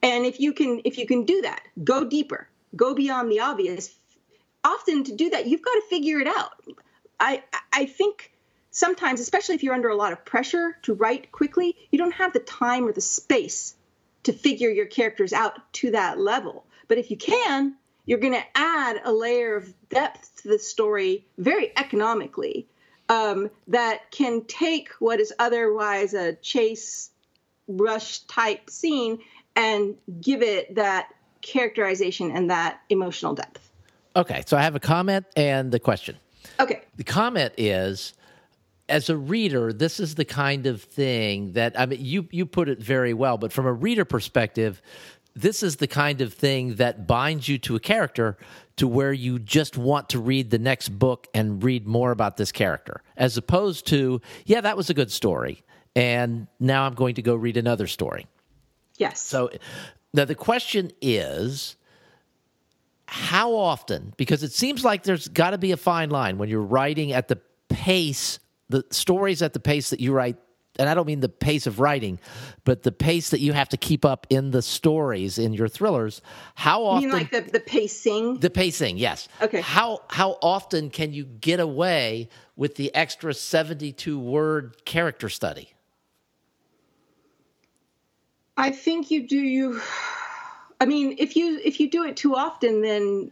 And 0.02 0.24
if 0.24 0.40
you 0.40 0.52
can 0.52 0.80
if 0.84 0.98
you 0.98 1.06
can 1.06 1.24
do 1.24 1.42
that, 1.42 1.62
go 1.84 2.04
deeper, 2.04 2.48
go 2.76 2.94
beyond 2.94 3.30
the 3.30 3.40
obvious. 3.40 3.94
Often 4.64 5.04
to 5.04 5.14
do 5.14 5.30
that, 5.30 5.46
you've 5.46 5.62
got 5.62 5.74
to 5.74 5.82
figure 5.88 6.20
it 6.20 6.26
out. 6.26 6.52
I 7.18 7.42
I 7.72 7.86
think 7.86 8.32
sometimes, 8.70 9.20
especially 9.20 9.54
if 9.54 9.62
you're 9.62 9.74
under 9.74 9.88
a 9.88 9.96
lot 9.96 10.12
of 10.12 10.24
pressure 10.24 10.76
to 10.82 10.94
write 10.94 11.32
quickly, 11.32 11.76
you 11.90 11.98
don't 11.98 12.14
have 12.14 12.32
the 12.32 12.40
time 12.40 12.86
or 12.86 12.92
the 12.92 13.00
space 13.00 13.74
to 14.24 14.32
figure 14.32 14.70
your 14.70 14.86
characters 14.86 15.32
out 15.32 15.72
to 15.72 15.90
that 15.92 16.18
level. 16.18 16.64
But 16.86 16.98
if 16.98 17.10
you 17.10 17.16
can, 17.16 17.76
you're 18.06 18.18
going 18.18 18.34
to 18.34 18.44
add 18.54 19.00
a 19.04 19.12
layer 19.12 19.56
of 19.56 19.72
depth 19.90 20.42
to 20.42 20.48
the 20.48 20.58
story 20.58 21.26
very 21.36 21.72
economically 21.76 22.66
um, 23.08 23.50
that 23.68 24.10
can 24.10 24.44
take 24.44 24.90
what 24.98 25.20
is 25.20 25.32
otherwise 25.38 26.14
a 26.14 26.34
chase 26.34 27.10
rush 27.66 28.20
type 28.20 28.70
scene 28.70 29.18
and 29.58 29.96
give 30.20 30.40
it 30.40 30.76
that 30.76 31.12
characterization 31.42 32.30
and 32.30 32.48
that 32.48 32.80
emotional 32.88 33.34
depth. 33.34 33.70
Okay, 34.16 34.42
so 34.46 34.56
I 34.56 34.62
have 34.62 34.74
a 34.74 34.80
comment 34.80 35.26
and 35.36 35.70
the 35.72 35.80
question. 35.80 36.16
Okay. 36.60 36.82
The 36.96 37.04
comment 37.04 37.52
is 37.58 38.14
as 38.88 39.10
a 39.10 39.16
reader, 39.16 39.72
this 39.72 40.00
is 40.00 40.14
the 40.14 40.24
kind 40.24 40.66
of 40.66 40.82
thing 40.82 41.52
that 41.52 41.78
I 41.78 41.86
mean 41.86 42.02
you 42.02 42.26
you 42.30 42.46
put 42.46 42.68
it 42.68 42.80
very 42.80 43.12
well, 43.12 43.36
but 43.36 43.52
from 43.52 43.66
a 43.66 43.72
reader 43.72 44.04
perspective, 44.04 44.80
this 45.34 45.62
is 45.62 45.76
the 45.76 45.86
kind 45.86 46.20
of 46.20 46.32
thing 46.32 46.76
that 46.76 47.06
binds 47.06 47.48
you 47.48 47.58
to 47.58 47.76
a 47.76 47.80
character 47.80 48.38
to 48.76 48.88
where 48.88 49.12
you 49.12 49.38
just 49.38 49.76
want 49.76 50.08
to 50.10 50.20
read 50.20 50.50
the 50.50 50.58
next 50.58 50.88
book 50.88 51.26
and 51.34 51.62
read 51.62 51.86
more 51.86 52.12
about 52.12 52.36
this 52.36 52.52
character, 52.52 53.02
as 53.16 53.36
opposed 53.36 53.86
to, 53.88 54.20
yeah, 54.46 54.60
that 54.60 54.76
was 54.76 54.88
a 54.88 54.94
good 54.94 55.10
story. 55.12 55.62
And 55.94 56.46
now 56.60 56.84
I'm 56.86 56.94
going 56.94 57.16
to 57.16 57.22
go 57.22 57.34
read 57.34 57.56
another 57.56 57.88
story. 57.88 58.26
Yes. 58.98 59.20
So 59.20 59.50
now 60.12 60.24
the 60.26 60.34
question 60.34 60.90
is 61.00 61.76
how 63.06 63.54
often, 63.54 64.12
because 64.16 64.42
it 64.42 64.52
seems 64.52 64.84
like 64.84 65.04
there's 65.04 65.28
got 65.28 65.50
to 65.50 65.58
be 65.58 65.72
a 65.72 65.76
fine 65.76 66.10
line 66.10 66.36
when 66.36 66.48
you're 66.48 66.60
writing 66.60 67.12
at 67.12 67.28
the 67.28 67.40
pace, 67.70 68.38
the 68.68 68.84
stories 68.90 69.40
at 69.40 69.54
the 69.54 69.60
pace 69.60 69.90
that 69.90 70.00
you 70.00 70.12
write 70.12 70.36
and 70.78 70.88
I 70.88 70.94
don't 70.94 71.06
mean 71.06 71.20
the 71.20 71.28
pace 71.28 71.66
of 71.66 71.80
writing, 71.80 72.20
but 72.64 72.84
the 72.84 72.92
pace 72.92 73.30
that 73.30 73.40
you 73.40 73.52
have 73.52 73.68
to 73.70 73.76
keep 73.76 74.04
up 74.04 74.26
in 74.30 74.52
the 74.52 74.62
stories 74.62 75.38
in 75.38 75.52
your 75.52 75.68
thrillers. 75.68 76.22
How 76.54 76.84
often? 76.84 77.02
You 77.02 77.08
mean 77.08 77.16
like 77.16 77.30
the, 77.30 77.40
the 77.40 77.60
pacing? 77.60 78.38
The 78.38 78.50
pacing, 78.50 78.96
yes. 78.96 79.28
Okay. 79.42 79.60
How 79.60 80.02
how 80.08 80.38
often 80.40 80.90
can 80.90 81.12
you 81.12 81.24
get 81.24 81.58
away 81.58 82.28
with 82.56 82.76
the 82.76 82.94
extra 82.94 83.34
seventy 83.34 83.92
two 83.92 84.18
word 84.18 84.84
character 84.84 85.28
study? 85.28 85.72
I 88.58 88.70
think 88.72 89.10
you 89.10 89.26
do. 89.26 89.38
You, 89.38 89.80
I 90.80 90.84
mean, 90.84 91.14
if 91.18 91.36
you 91.36 91.60
if 91.64 91.78
you 91.78 91.88
do 91.88 92.04
it 92.04 92.16
too 92.16 92.34
often, 92.34 92.82
then 92.82 93.30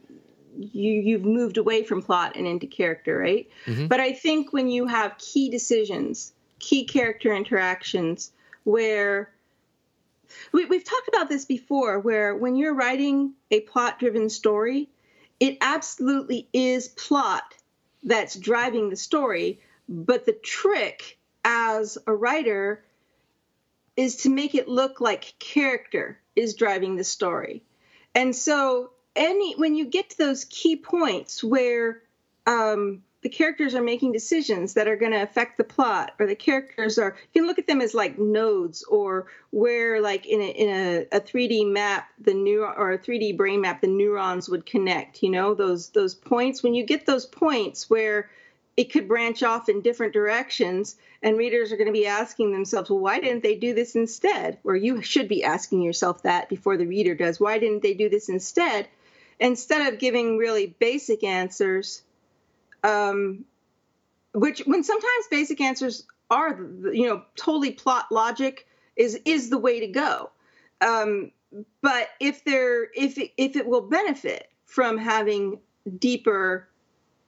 you 0.57 0.93
you've 0.93 1.25
moved 1.25 1.59
away 1.59 1.83
from 1.83 2.01
plot 2.01 2.37
and 2.37 2.47
into 2.47 2.67
character, 2.67 3.19
right? 3.19 3.49
Mm-hmm. 3.67 3.89
But 3.89 4.01
I 4.01 4.13
think 4.13 4.53
when 4.53 4.69
you 4.69 4.87
have 4.87 5.19
key 5.19 5.51
decisions, 5.51 6.33
key 6.61 6.85
character 6.85 7.35
interactions, 7.35 8.31
where 8.63 9.33
we, 10.53 10.65
we've 10.67 10.85
talked 10.85 11.09
about 11.09 11.29
this 11.29 11.45
before, 11.45 11.99
where 11.99 12.35
when 12.37 12.55
you're 12.55 12.75
writing 12.75 13.33
a 13.51 13.61
plot-driven 13.61 14.31
story, 14.31 14.89
it 15.41 15.59
absolutely 15.61 16.49
is 16.53 16.89
plot 16.89 17.55
that's 18.05 18.37
driving 18.37 18.91
the 18.91 18.97
story. 18.97 19.61
But 19.89 20.25
the 20.25 20.33
trick 20.33 21.19
as 21.45 21.99
a 22.07 22.15
writer 22.15 22.85
is 23.97 24.17
to 24.17 24.29
make 24.29 24.55
it 24.55 24.69
look 24.69 25.01
like 25.01 25.35
character 25.39 26.19
is 26.35 26.55
driving 26.55 26.97
the 26.97 27.05
story. 27.05 27.63
And 28.15 28.35
so 28.35 28.91
any 29.15 29.55
when 29.55 29.75
you 29.75 29.87
get 29.87 30.11
to 30.11 30.19
those 30.19 30.45
key 30.45 30.77
points 30.77 31.43
where 31.43 32.03
um, 32.47 33.03
the 33.23 33.29
characters 33.31 33.75
are 33.75 33.83
making 33.83 34.13
decisions 34.13 34.75
that 34.75 34.87
are 34.87 34.97
going 34.97 35.13
to 35.13 35.23
affect 35.23 35.57
the 35.57 35.65
plot 35.65 36.13
or 36.21 36.27
the 36.27 36.37
characters 36.37 36.99
are 36.99 37.17
you 37.33 37.41
can 37.41 37.49
look 37.49 37.59
at 37.59 37.67
them 37.67 37.81
as 37.81 37.95
like 37.95 38.19
nodes 38.19 38.85
or 38.85 39.27
where 39.51 40.01
like 40.01 40.27
in 40.27 40.41
a, 40.41 40.51
in 40.51 40.69
a, 40.69 41.17
a 41.17 41.21
3d 41.21 41.73
map 41.73 42.09
the 42.21 42.33
neuron 42.33 42.79
or 42.79 42.93
a 42.93 42.99
3d 42.99 43.37
brain 43.37 43.63
map 43.63 43.81
the 43.81 43.89
neurons 43.89 44.49
would 44.49 44.65
connect 44.65 45.23
you 45.23 45.31
know 45.31 45.55
those 45.55 45.89
those 45.91 46.15
points 46.15 46.63
when 46.63 46.75
you 46.75 46.85
get 46.85 47.07
those 47.07 47.27
points 47.27 47.91
where 47.91 48.31
it 48.77 48.93
could 48.93 49.09
branch 49.09 49.43
off 49.43 49.69
in 49.69 49.81
different 49.81 50.13
directions 50.13 50.97
and 51.23 51.39
readers 51.39 51.73
are 51.73 51.77
going 51.77 51.87
to 51.87 51.93
be 51.93 52.07
asking 52.07 52.53
themselves 52.53 52.91
well 52.91 52.99
why 52.99 53.19
didn't 53.21 53.43
they 53.43 53.57
do 53.57 53.75
this 53.75 53.95
instead? 53.95 54.59
Or 54.65 54.77
you 54.77 55.03
should 55.03 55.29
be 55.29 55.45
asking 55.45 55.83
yourself 55.83 56.23
that 56.23 56.49
before 56.49 56.77
the 56.77 56.87
reader 56.87 57.15
does. 57.15 57.41
Why 57.41 57.59
didn't 57.59 57.83
they 57.83 57.95
do 57.95 58.09
this 58.09 58.29
instead? 58.29 58.89
Instead 59.41 59.93
of 59.93 59.99
giving 59.99 60.39
really 60.39 60.75
basic 60.79 61.25
answers 61.25 62.03
um, 62.87 63.45
which 64.33 64.61
when 64.67 64.85
sometimes 64.85 65.27
basic 65.31 65.61
answers 65.61 66.07
are 66.31 66.61
you 66.93 67.07
know 67.07 67.23
totally 67.37 67.73
plot 67.73 68.07
logic 68.11 68.67
is 68.97 69.21
is 69.25 69.51
the 69.51 69.59
way 69.59 69.81
to 69.81 69.89
go. 69.89 70.31
Um, 70.81 71.33
but 71.83 72.09
if 72.21 72.45
there 72.45 72.85
if 72.95 73.19
if 73.37 73.57
it 73.57 73.67
will 73.67 73.83
benefit 73.83 74.51
from 74.65 74.99
having 74.99 75.59
deeper 75.99 76.69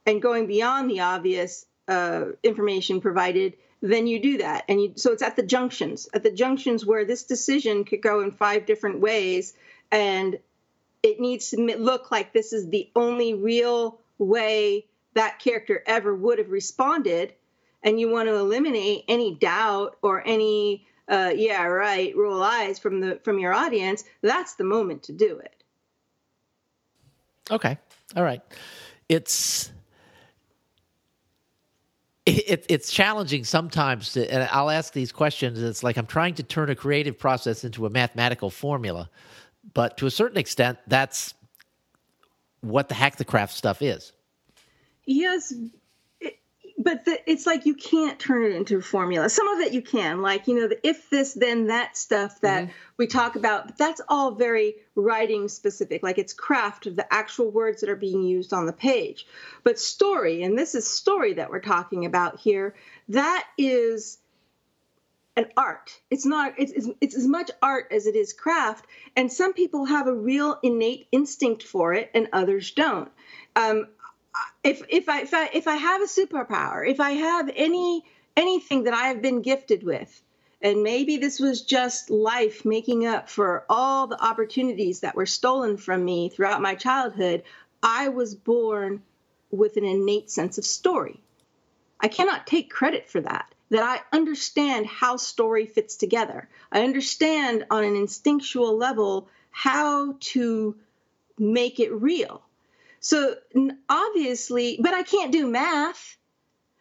and 0.05 0.21
going 0.21 0.47
beyond 0.47 0.89
the 0.89 1.01
obvious 1.01 1.65
uh, 1.87 2.25
information 2.43 3.01
provided, 3.01 3.55
then 3.81 4.07
you 4.07 4.21
do 4.21 4.37
that. 4.39 4.65
And 4.67 4.81
you, 4.81 4.93
so 4.95 5.11
it's 5.11 5.23
at 5.23 5.35
the 5.35 5.43
junctions, 5.43 6.07
at 6.13 6.23
the 6.23 6.31
junctions 6.31 6.85
where 6.85 7.05
this 7.05 7.23
decision 7.23 7.83
could 7.83 8.01
go 8.01 8.21
in 8.21 8.31
five 8.31 8.65
different 8.65 8.99
ways, 8.99 9.53
and 9.91 10.37
it 11.01 11.19
needs 11.19 11.49
to 11.51 11.57
look 11.57 12.11
like 12.11 12.33
this 12.33 12.53
is 12.53 12.69
the 12.69 12.89
only 12.95 13.33
real 13.33 13.99
way 14.17 14.85
that 15.13 15.39
character 15.39 15.81
ever 15.85 16.13
would 16.13 16.39
have 16.39 16.51
responded. 16.51 17.33
And 17.81 17.99
you 17.99 18.09
want 18.09 18.27
to 18.27 18.35
eliminate 18.35 19.05
any 19.07 19.35
doubt 19.35 19.97
or 20.01 20.21
any 20.25 20.85
uh, 21.07 21.31
yeah 21.33 21.63
right 21.63 22.15
roll 22.15 22.43
eyes 22.43 22.77
from 22.77 22.99
the 22.99 23.19
from 23.23 23.39
your 23.39 23.53
audience. 23.53 24.03
That's 24.21 24.55
the 24.55 24.65
moment 24.65 25.03
to 25.03 25.13
do 25.13 25.39
it. 25.39 25.63
Okay, 27.49 27.77
all 28.15 28.23
right. 28.23 28.41
It's 29.07 29.71
it, 32.29 32.65
it's 32.69 32.91
challenging 32.91 33.43
sometimes 33.43 34.13
to, 34.13 34.31
and 34.31 34.47
I'll 34.51 34.69
ask 34.69 34.93
these 34.93 35.11
questions. 35.11 35.61
It's 35.61 35.83
like 35.83 35.97
I'm 35.97 36.05
trying 36.05 36.35
to 36.35 36.43
turn 36.43 36.69
a 36.69 36.75
creative 36.75 37.17
process 37.17 37.63
into 37.63 37.85
a 37.85 37.89
mathematical 37.89 38.49
formula, 38.49 39.09
but 39.73 39.97
to 39.97 40.05
a 40.05 40.11
certain 40.11 40.37
extent, 40.37 40.79
that's 40.87 41.33
what 42.61 42.89
the 42.89 42.95
hack 42.95 43.17
the 43.17 43.25
craft 43.25 43.53
stuff 43.53 43.81
is. 43.81 44.11
Yes, 45.05 45.53
but 46.79 47.03
the, 47.03 47.19
it's 47.29 47.45
like 47.45 47.65
you 47.65 47.75
can't 47.75 48.17
turn 48.17 48.43
it 48.45 48.55
into 48.55 48.77
a 48.77 48.81
formula. 48.81 49.29
Some 49.29 49.49
of 49.49 49.59
it 49.59 49.73
you 49.73 49.81
can, 49.81 50.21
like 50.21 50.47
you 50.47 50.55
know, 50.55 50.67
the 50.69 50.87
if 50.87 51.09
this 51.09 51.33
then 51.33 51.67
that 51.67 51.97
stuff 51.97 52.39
that 52.39 52.63
mm-hmm. 52.63 52.73
we 52.95 53.05
talk 53.05 53.35
about. 53.35 53.67
But 53.67 53.77
that's 53.77 54.01
all 54.07 54.31
very 54.31 54.75
writing 54.95 55.49
specific, 55.49 56.01
like 56.01 56.17
it's 56.17 56.31
craft 56.31 56.87
of 56.87 56.95
the 56.95 57.13
actual 57.13 57.51
words 57.51 57.81
that 57.81 57.89
are 57.89 57.97
being 57.97 58.23
used 58.23 58.53
on 58.53 58.65
the 58.65 58.73
page. 58.73 59.27
But 59.63 59.77
story, 59.77 60.41
and 60.41 60.57
this 60.57 60.73
is 60.73 60.89
story 60.89 61.33
that 61.33 61.49
we're 61.49 61.59
talking 61.59 62.05
about 62.05 62.39
here. 62.39 62.75
That 63.09 63.45
is 63.57 64.19
an 65.35 65.47
art. 65.57 65.99
It's 66.09 66.25
not. 66.25 66.53
It's, 66.57 66.71
it's, 66.71 66.87
it's 67.01 67.15
as 67.17 67.27
much 67.27 67.51
art 67.61 67.87
as 67.91 68.07
it 68.07 68.15
is 68.15 68.31
craft. 68.31 68.85
And 69.17 69.31
some 69.31 69.53
people 69.53 69.83
have 69.83 70.07
a 70.07 70.13
real 70.13 70.57
innate 70.63 71.07
instinct 71.11 71.63
for 71.63 71.93
it, 71.93 72.09
and 72.13 72.29
others 72.31 72.71
don't. 72.71 73.11
Um, 73.57 73.87
if 74.63 74.81
if 74.89 75.09
I 75.09 75.21
if 75.21 75.33
I 75.33 75.49
if 75.53 75.67
I 75.67 75.75
have 75.75 76.01
a 76.01 76.05
superpower, 76.05 76.87
if 76.87 76.99
I 76.99 77.11
have 77.11 77.49
any 77.55 78.03
anything 78.35 78.83
that 78.83 78.93
I 78.93 79.07
have 79.07 79.21
been 79.21 79.41
gifted 79.41 79.83
with, 79.83 80.21
and 80.61 80.83
maybe 80.83 81.17
this 81.17 81.39
was 81.39 81.61
just 81.61 82.09
life 82.09 82.65
making 82.65 83.05
up 83.05 83.29
for 83.29 83.65
all 83.69 84.07
the 84.07 84.21
opportunities 84.23 85.01
that 85.01 85.15
were 85.15 85.25
stolen 85.25 85.77
from 85.77 86.03
me 86.03 86.29
throughout 86.29 86.61
my 86.61 86.75
childhood, 86.75 87.43
I 87.81 88.09
was 88.09 88.35
born 88.35 89.01
with 89.51 89.77
an 89.77 89.85
innate 89.85 90.29
sense 90.29 90.57
of 90.57 90.65
story. 90.65 91.21
I 91.99 92.07
cannot 92.07 92.47
take 92.47 92.69
credit 92.69 93.09
for 93.09 93.21
that. 93.21 93.53
That 93.71 93.83
I 93.83 94.15
understand 94.15 94.87
how 94.87 95.17
story 95.17 95.67
fits 95.67 95.95
together. 95.95 96.49
I 96.71 96.83
understand 96.83 97.65
on 97.69 97.83
an 97.83 97.95
instinctual 97.95 98.75
level 98.75 99.27
how 99.51 100.15
to 100.19 100.75
make 101.37 101.79
it 101.79 101.91
real 101.91 102.41
so 102.99 103.35
obviously, 103.87 104.79
but 104.81 104.93
I 104.93 105.03
can't 105.03 105.31
do 105.31 105.47
math. 105.47 106.17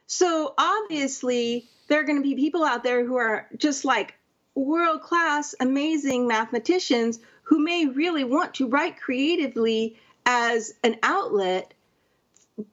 So 0.07 0.55
obviously, 0.57 1.69
there 1.89 2.01
are 2.01 2.05
going 2.05 2.23
to 2.23 2.29
be 2.29 2.35
people 2.35 2.65
out 2.65 2.83
there 2.83 3.05
who 3.05 3.17
are 3.17 3.49
just 3.57 3.85
like 3.85 4.15
world 4.55 5.03
class, 5.03 5.55
amazing 5.61 6.27
mathematicians 6.27 7.21
who 7.43 7.59
may 7.59 7.87
really 7.87 8.25
want 8.25 8.55
to 8.55 8.69
write 8.69 9.01
creatively 9.01 9.99
as 10.27 10.75
an 10.85 10.97
outlet, 11.03 11.73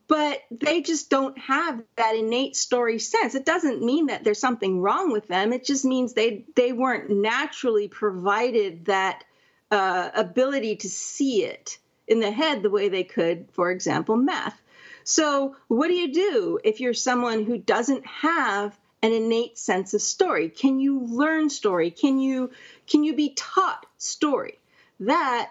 but 0.08 0.42
they 0.50 0.82
just 0.82 1.08
don't 1.08 1.38
have 1.38 1.82
that 1.96 2.16
innate 2.16 2.56
story 2.56 2.98
sense. 2.98 3.34
It 3.34 3.46
doesn't 3.46 3.82
mean 3.82 4.06
that 4.06 4.24
there's 4.24 4.40
something 4.40 4.80
wrong 4.80 5.12
with 5.12 5.28
them. 5.28 5.52
It 5.52 5.64
just 5.64 5.84
means 5.84 6.12
they 6.12 6.44
they 6.56 6.72
weren't 6.72 7.10
naturally 7.10 7.88
provided 7.88 8.86
that 8.86 9.24
uh, 9.70 10.10
ability 10.14 10.76
to 10.76 10.88
see 10.88 11.44
it 11.44 11.78
in 12.06 12.20
the 12.20 12.30
head 12.30 12.62
the 12.62 12.70
way 12.70 12.88
they 12.88 13.04
could, 13.04 13.48
for 13.52 13.70
example, 13.70 14.16
math. 14.16 14.60
So, 15.04 15.56
what 15.68 15.88
do 15.88 15.94
you 15.94 16.12
do 16.12 16.58
if 16.64 16.80
you're 16.80 16.94
someone 16.94 17.44
who 17.44 17.58
doesn't 17.58 18.06
have 18.06 18.76
an 19.02 19.12
innate 19.12 19.58
sense 19.58 19.94
of 19.94 20.02
story? 20.02 20.48
Can 20.48 20.80
you 20.80 21.00
learn 21.00 21.48
story? 21.48 21.90
Can 21.90 22.18
you 22.18 22.50
can 22.86 23.04
you 23.04 23.14
be 23.14 23.34
taught 23.34 23.86
story? 23.98 24.58
That 25.00 25.50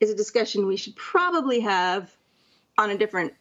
is 0.00 0.10
a 0.10 0.14
discussion 0.14 0.66
we 0.66 0.76
should 0.76 0.96
probably 0.96 1.60
have 1.60 2.14
on 2.76 2.90
a 2.90 2.98
different 2.98 3.34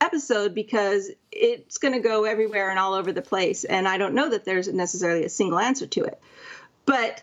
episode 0.00 0.54
because 0.54 1.10
it's 1.30 1.78
going 1.78 1.94
to 1.94 2.00
go 2.00 2.24
everywhere 2.24 2.70
and 2.70 2.78
all 2.78 2.94
over 2.94 3.12
the 3.12 3.22
place 3.22 3.64
and 3.64 3.86
I 3.86 3.98
don't 3.98 4.14
know 4.14 4.30
that 4.30 4.44
there's 4.44 4.68
necessarily 4.68 5.24
a 5.24 5.28
single 5.28 5.58
answer 5.58 5.86
to 5.86 6.04
it. 6.04 6.20
But 6.86 7.22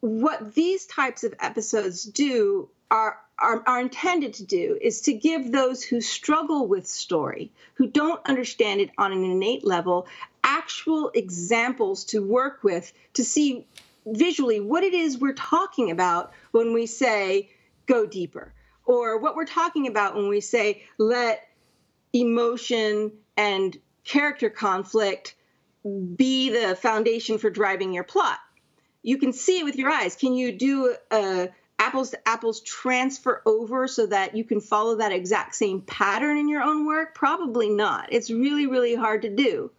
what 0.00 0.54
these 0.54 0.86
types 0.86 1.24
of 1.24 1.34
episodes 1.40 2.04
do 2.04 2.68
are 2.92 3.18
are, 3.38 3.62
are 3.66 3.80
intended 3.80 4.34
to 4.34 4.44
do 4.44 4.78
is 4.80 5.00
to 5.00 5.12
give 5.12 5.50
those 5.50 5.82
who 5.82 6.00
struggle 6.00 6.68
with 6.68 6.86
story, 6.86 7.50
who 7.74 7.88
don't 7.88 8.24
understand 8.24 8.80
it 8.80 8.90
on 8.96 9.10
an 9.10 9.24
innate 9.24 9.64
level, 9.64 10.06
actual 10.44 11.10
examples 11.12 12.04
to 12.04 12.20
work 12.20 12.62
with 12.62 12.92
to 13.14 13.24
see 13.24 13.66
visually 14.06 14.60
what 14.60 14.84
it 14.84 14.94
is 14.94 15.18
we're 15.18 15.32
talking 15.32 15.90
about 15.90 16.32
when 16.52 16.72
we 16.72 16.86
say 16.86 17.50
go 17.86 18.06
deeper, 18.06 18.52
or 18.84 19.18
what 19.18 19.34
we're 19.34 19.44
talking 19.44 19.88
about 19.88 20.14
when 20.14 20.28
we 20.28 20.40
say 20.40 20.84
let 20.98 21.48
emotion 22.12 23.10
and 23.36 23.76
character 24.04 24.50
conflict 24.50 25.34
be 26.14 26.50
the 26.50 26.76
foundation 26.76 27.38
for 27.38 27.50
driving 27.50 27.92
your 27.92 28.04
plot. 28.04 28.38
You 29.02 29.18
can 29.18 29.32
see 29.32 29.60
it 29.60 29.64
with 29.64 29.76
your 29.76 29.90
eyes. 29.90 30.14
Can 30.14 30.34
you 30.34 30.52
do 30.52 30.94
a 31.10 31.48
apples 31.82 32.10
to 32.10 32.28
apples 32.28 32.60
transfer 32.60 33.42
over 33.44 33.88
so 33.88 34.06
that 34.06 34.36
you 34.36 34.44
can 34.44 34.60
follow 34.60 34.96
that 34.96 35.10
exact 35.10 35.54
same 35.54 35.80
pattern 35.80 36.38
in 36.38 36.48
your 36.48 36.62
own 36.62 36.86
work? 36.86 37.14
Probably 37.14 37.68
not. 37.68 38.08
It's 38.12 38.30
really, 38.30 38.66
really 38.66 38.94
hard 38.94 39.22
to 39.22 39.34
do. 39.34 39.70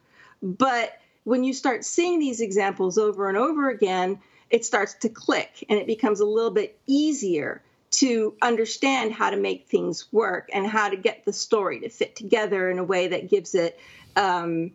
But 0.42 1.00
when 1.24 1.46
you 1.46 1.54
start 1.54 1.86
seeing 1.86 2.20
these 2.20 2.42
examples 2.42 2.98
over 2.98 3.30
and 3.30 3.38
over 3.38 3.70
again, 3.70 4.20
it 4.50 4.66
starts 4.66 4.96
to 4.96 5.10
click 5.10 5.64
and 5.70 5.80
it 5.80 5.88
becomes 5.88 6.20
a 6.20 6.26
little 6.26 6.52
bit 6.52 6.78
easier 6.86 7.62
to 7.92 8.36
understand 8.42 9.14
how 9.14 9.30
to 9.30 9.38
make 9.38 9.68
things 9.68 10.12
work 10.12 10.50
and 10.52 10.68
how 10.68 10.90
to 10.90 10.98
get 10.98 11.24
the 11.24 11.32
story 11.32 11.80
to 11.82 11.90
fit 11.90 12.16
together 12.16 12.70
in 12.70 12.80
a 12.80 12.84
way 12.84 13.08
that 13.08 13.30
gives 13.30 13.56
it 13.56 13.80
um, 14.18 14.72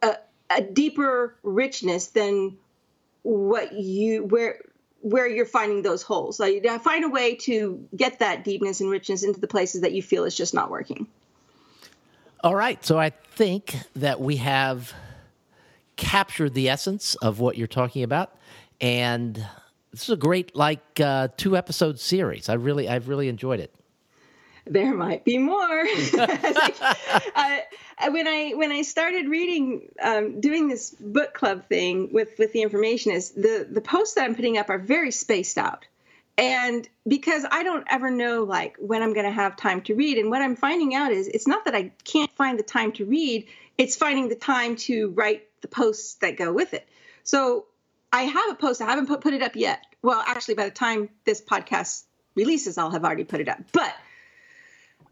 a, 0.00 0.16
a 0.50 0.62
deeper 0.62 1.34
richness 1.42 2.08
than 2.08 2.56
what 3.22 3.72
you 3.72 4.24
where 4.24 4.60
where 5.02 5.28
you're 5.28 5.46
finding 5.46 5.82
those 5.82 6.02
holes. 6.02 6.36
So 6.36 6.46
you 6.46 6.78
find 6.78 7.04
a 7.04 7.08
way 7.08 7.34
to 7.36 7.86
get 7.94 8.20
that 8.20 8.44
deepness 8.44 8.80
and 8.80 8.88
richness 8.88 9.22
into 9.22 9.40
the 9.40 9.48
places 9.48 9.82
that 9.82 9.92
you 9.92 10.02
feel 10.02 10.24
is 10.24 10.34
just 10.34 10.54
not 10.54 10.70
working. 10.70 11.06
All 12.42 12.54
right. 12.54 12.82
So 12.84 12.98
I 12.98 13.10
think 13.10 13.76
that 13.96 14.20
we 14.20 14.36
have 14.36 14.92
captured 15.96 16.54
the 16.54 16.68
essence 16.68 17.14
of 17.16 17.40
what 17.40 17.56
you're 17.56 17.66
talking 17.66 18.02
about. 18.02 18.36
And 18.80 19.36
this 19.92 20.04
is 20.04 20.10
a 20.10 20.16
great, 20.16 20.56
like, 20.56 21.00
uh, 21.00 21.28
two 21.36 21.56
episode 21.56 22.00
series. 22.00 22.48
I 22.48 22.54
really, 22.54 22.88
I've 22.88 23.08
really 23.08 23.28
enjoyed 23.28 23.60
it. 23.60 23.72
There 24.66 24.94
might 24.94 25.24
be 25.24 25.38
more. 25.38 25.80
uh, 26.18 27.58
when 28.10 28.28
I 28.28 28.52
when 28.54 28.72
I 28.72 28.82
started 28.82 29.28
reading, 29.28 29.88
um, 30.00 30.40
doing 30.40 30.68
this 30.68 30.90
book 30.90 31.34
club 31.34 31.66
thing 31.68 32.12
with 32.12 32.38
with 32.38 32.52
the 32.52 32.62
information 32.62 33.12
is 33.12 33.30
the 33.30 33.66
the 33.68 33.80
posts 33.80 34.14
that 34.14 34.24
I'm 34.24 34.34
putting 34.34 34.58
up 34.58 34.70
are 34.70 34.78
very 34.78 35.10
spaced 35.10 35.58
out. 35.58 35.86
And 36.38 36.88
because 37.06 37.44
i 37.50 37.62
don't 37.62 37.86
ever 37.90 38.10
know 38.10 38.44
like 38.44 38.76
when 38.78 39.02
i'm 39.02 39.12
going 39.12 39.26
to 39.26 39.32
have 39.32 39.56
time 39.56 39.82
to 39.82 39.94
read. 39.94 40.16
And 40.18 40.30
what 40.30 40.40
i'm 40.40 40.56
finding 40.56 40.94
out 40.94 41.12
is 41.12 41.28
it's 41.28 41.46
not 41.46 41.66
that 41.66 41.74
i 41.74 41.92
can't 42.04 42.32
find 42.32 42.58
the 42.58 42.62
time 42.62 42.92
to 42.92 43.04
read 43.04 43.46
it's 43.78 43.96
finding 43.96 44.28
the 44.28 44.34
time 44.34 44.76
to 44.76 45.10
write 45.10 45.48
the 45.62 45.68
posts 45.68 46.14
that 46.16 46.36
go 46.36 46.52
with 46.52 46.74
it. 46.74 46.88
So 47.22 47.66
i 48.12 48.22
have 48.22 48.50
a 48.50 48.54
post 48.54 48.80
i 48.80 48.86
haven't 48.86 49.08
put, 49.08 49.20
put 49.20 49.34
it 49.34 49.42
up 49.42 49.56
yet. 49.56 49.84
Well 50.00 50.22
actually 50.26 50.54
by 50.54 50.64
the 50.64 50.70
time 50.74 51.10
this 51.24 51.42
podcast 51.42 52.04
releases 52.34 52.78
i'll 52.78 52.90
have 52.90 53.04
already 53.04 53.24
put 53.24 53.40
it 53.40 53.48
up. 53.48 53.58
But 53.72 53.94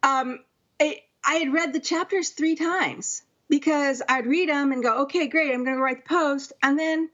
um, 0.03 0.41
i 0.81 1.35
had 1.35 1.53
read 1.53 1.73
the 1.73 1.81
chapters 1.81 2.31
three 2.31 2.57
times 2.57 3.23
because 3.49 4.03
i'd 4.09 4.27
read 4.27 4.49
them 4.49 4.73
and 4.73 4.83
go 4.83 5.03
okay 5.03 5.27
great 5.27 5.53
i'm 5.53 5.65
going 5.65 5.77
to 5.77 5.83
write 5.83 6.05
the 6.05 6.09
post. 6.09 6.53
And 6.63 6.79
then 6.79 7.11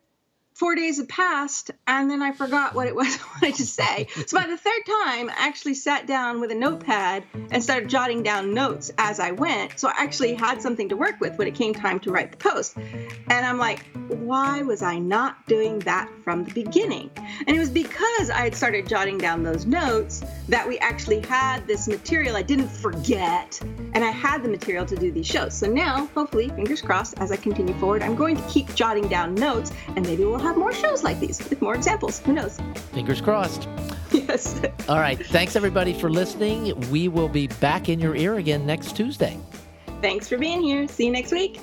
four 0.57 0.75
days 0.75 0.97
had 0.97 1.07
passed 1.07 1.71
and 1.87 2.11
then 2.11 2.23
I 2.23 2.33
forgot 2.33 2.75
what 2.75 2.87
it 2.87 2.97
was 2.97 3.07
I 3.21 3.41
wanted 3.43 3.57
to 3.57 3.67
say. 3.67 4.09
So 4.27 4.39
by 4.39 4.47
the 4.47 4.57
third 4.57 4.83
time, 5.05 5.29
I 5.29 5.47
actually 5.47 5.75
sat 5.75 6.07
down 6.07 6.41
with 6.41 6.51
a 6.51 6.55
notepad 6.55 7.25
and 7.51 7.63
started 7.63 7.91
jotting 7.91 8.23
down 8.23 8.55
notes 8.55 8.91
as 8.97 9.21
I 9.21 9.33
went. 9.33 9.79
So 9.79 9.89
I 9.89 9.95
actually 9.99 10.33
had 10.33 10.63
something 10.63 10.89
to 10.89 10.97
work 10.97 11.21
with 11.21 11.37
when 11.37 11.47
it 11.47 11.55
came 11.55 11.75
time 11.75 12.01
to 12.01 12.11
write 12.11 12.31
the 12.31 12.39
post. 12.39 12.77
And 12.77 13.47
I'm 13.47 13.59
like, 13.59 13.85
why 14.09 14.63
was 14.63 14.83
I 14.83 14.99
not 14.99 15.47
doing 15.47 15.79
that 15.81 16.11
from 16.25 16.45
the 16.45 16.53
beginning? 16.53 17.11
And 17.47 17.55
it 17.55 17.59
was 17.59 17.71
because 17.71 18.31
I 18.31 18.41
had 18.41 18.55
started 18.55 18.89
jotting 18.89 19.19
down 19.19 19.43
those 19.43 19.67
notes 19.67 20.23
that 20.49 20.67
we 20.67 20.79
actually 20.79 21.21
had 21.21 21.67
this 21.67 21.87
material. 21.87 22.37
I 22.37 22.43
didn't 22.43 22.69
forget, 22.69 23.61
and 23.63 24.05
I 24.05 24.11
had 24.11 24.43
the 24.43 24.49
material 24.49 24.87
to 24.87 24.97
do 24.97 25.11
these 25.11 25.27
shows. 25.27 25.55
So 25.55 25.67
now, 25.67 26.07
hopefully, 26.15 26.49
fingers 26.51 26.81
crossed, 26.81 27.19
as 27.19 27.31
I 27.33 27.37
continue 27.37 27.75
forward, 27.75 28.03
I'm 28.03 28.15
going 28.15 28.37
to 28.37 28.43
keep 28.49 28.75
jotting 28.75 29.09
down 29.09 29.35
notes 29.35 29.73
and 29.97 30.07
maybe 30.07 30.25
we'll 30.25 30.39
have 30.47 30.57
more 30.57 30.73
shows 30.73 31.03
like 31.03 31.21
these 31.21 31.39
with 31.49 31.61
more 31.61 31.75
examples. 31.75 32.21
Who 32.21 32.33
knows? 32.33 32.59
Fingers 32.93 33.21
crossed. 33.21 33.69
Yes. 34.13 34.61
All 34.89 34.99
right. 34.99 35.19
Thanks, 35.27 35.57
everybody, 35.57 35.93
for 35.93 36.11
listening. 36.11 36.79
We 36.91 37.09
will 37.09 37.29
be 37.29 37.49
back 37.61 37.89
in 37.89 38.01
your 38.01 38.15
ear 38.17 38.37
again 38.37 38.65
next 38.65 38.97
Tuesday. 38.97 39.39
Thanks 40.01 40.29
for 40.29 40.39
being 40.39 40.63
here. 40.63 40.87
See 40.89 41.07
you 41.07 41.13
next 41.13 41.33
week. 41.33 41.61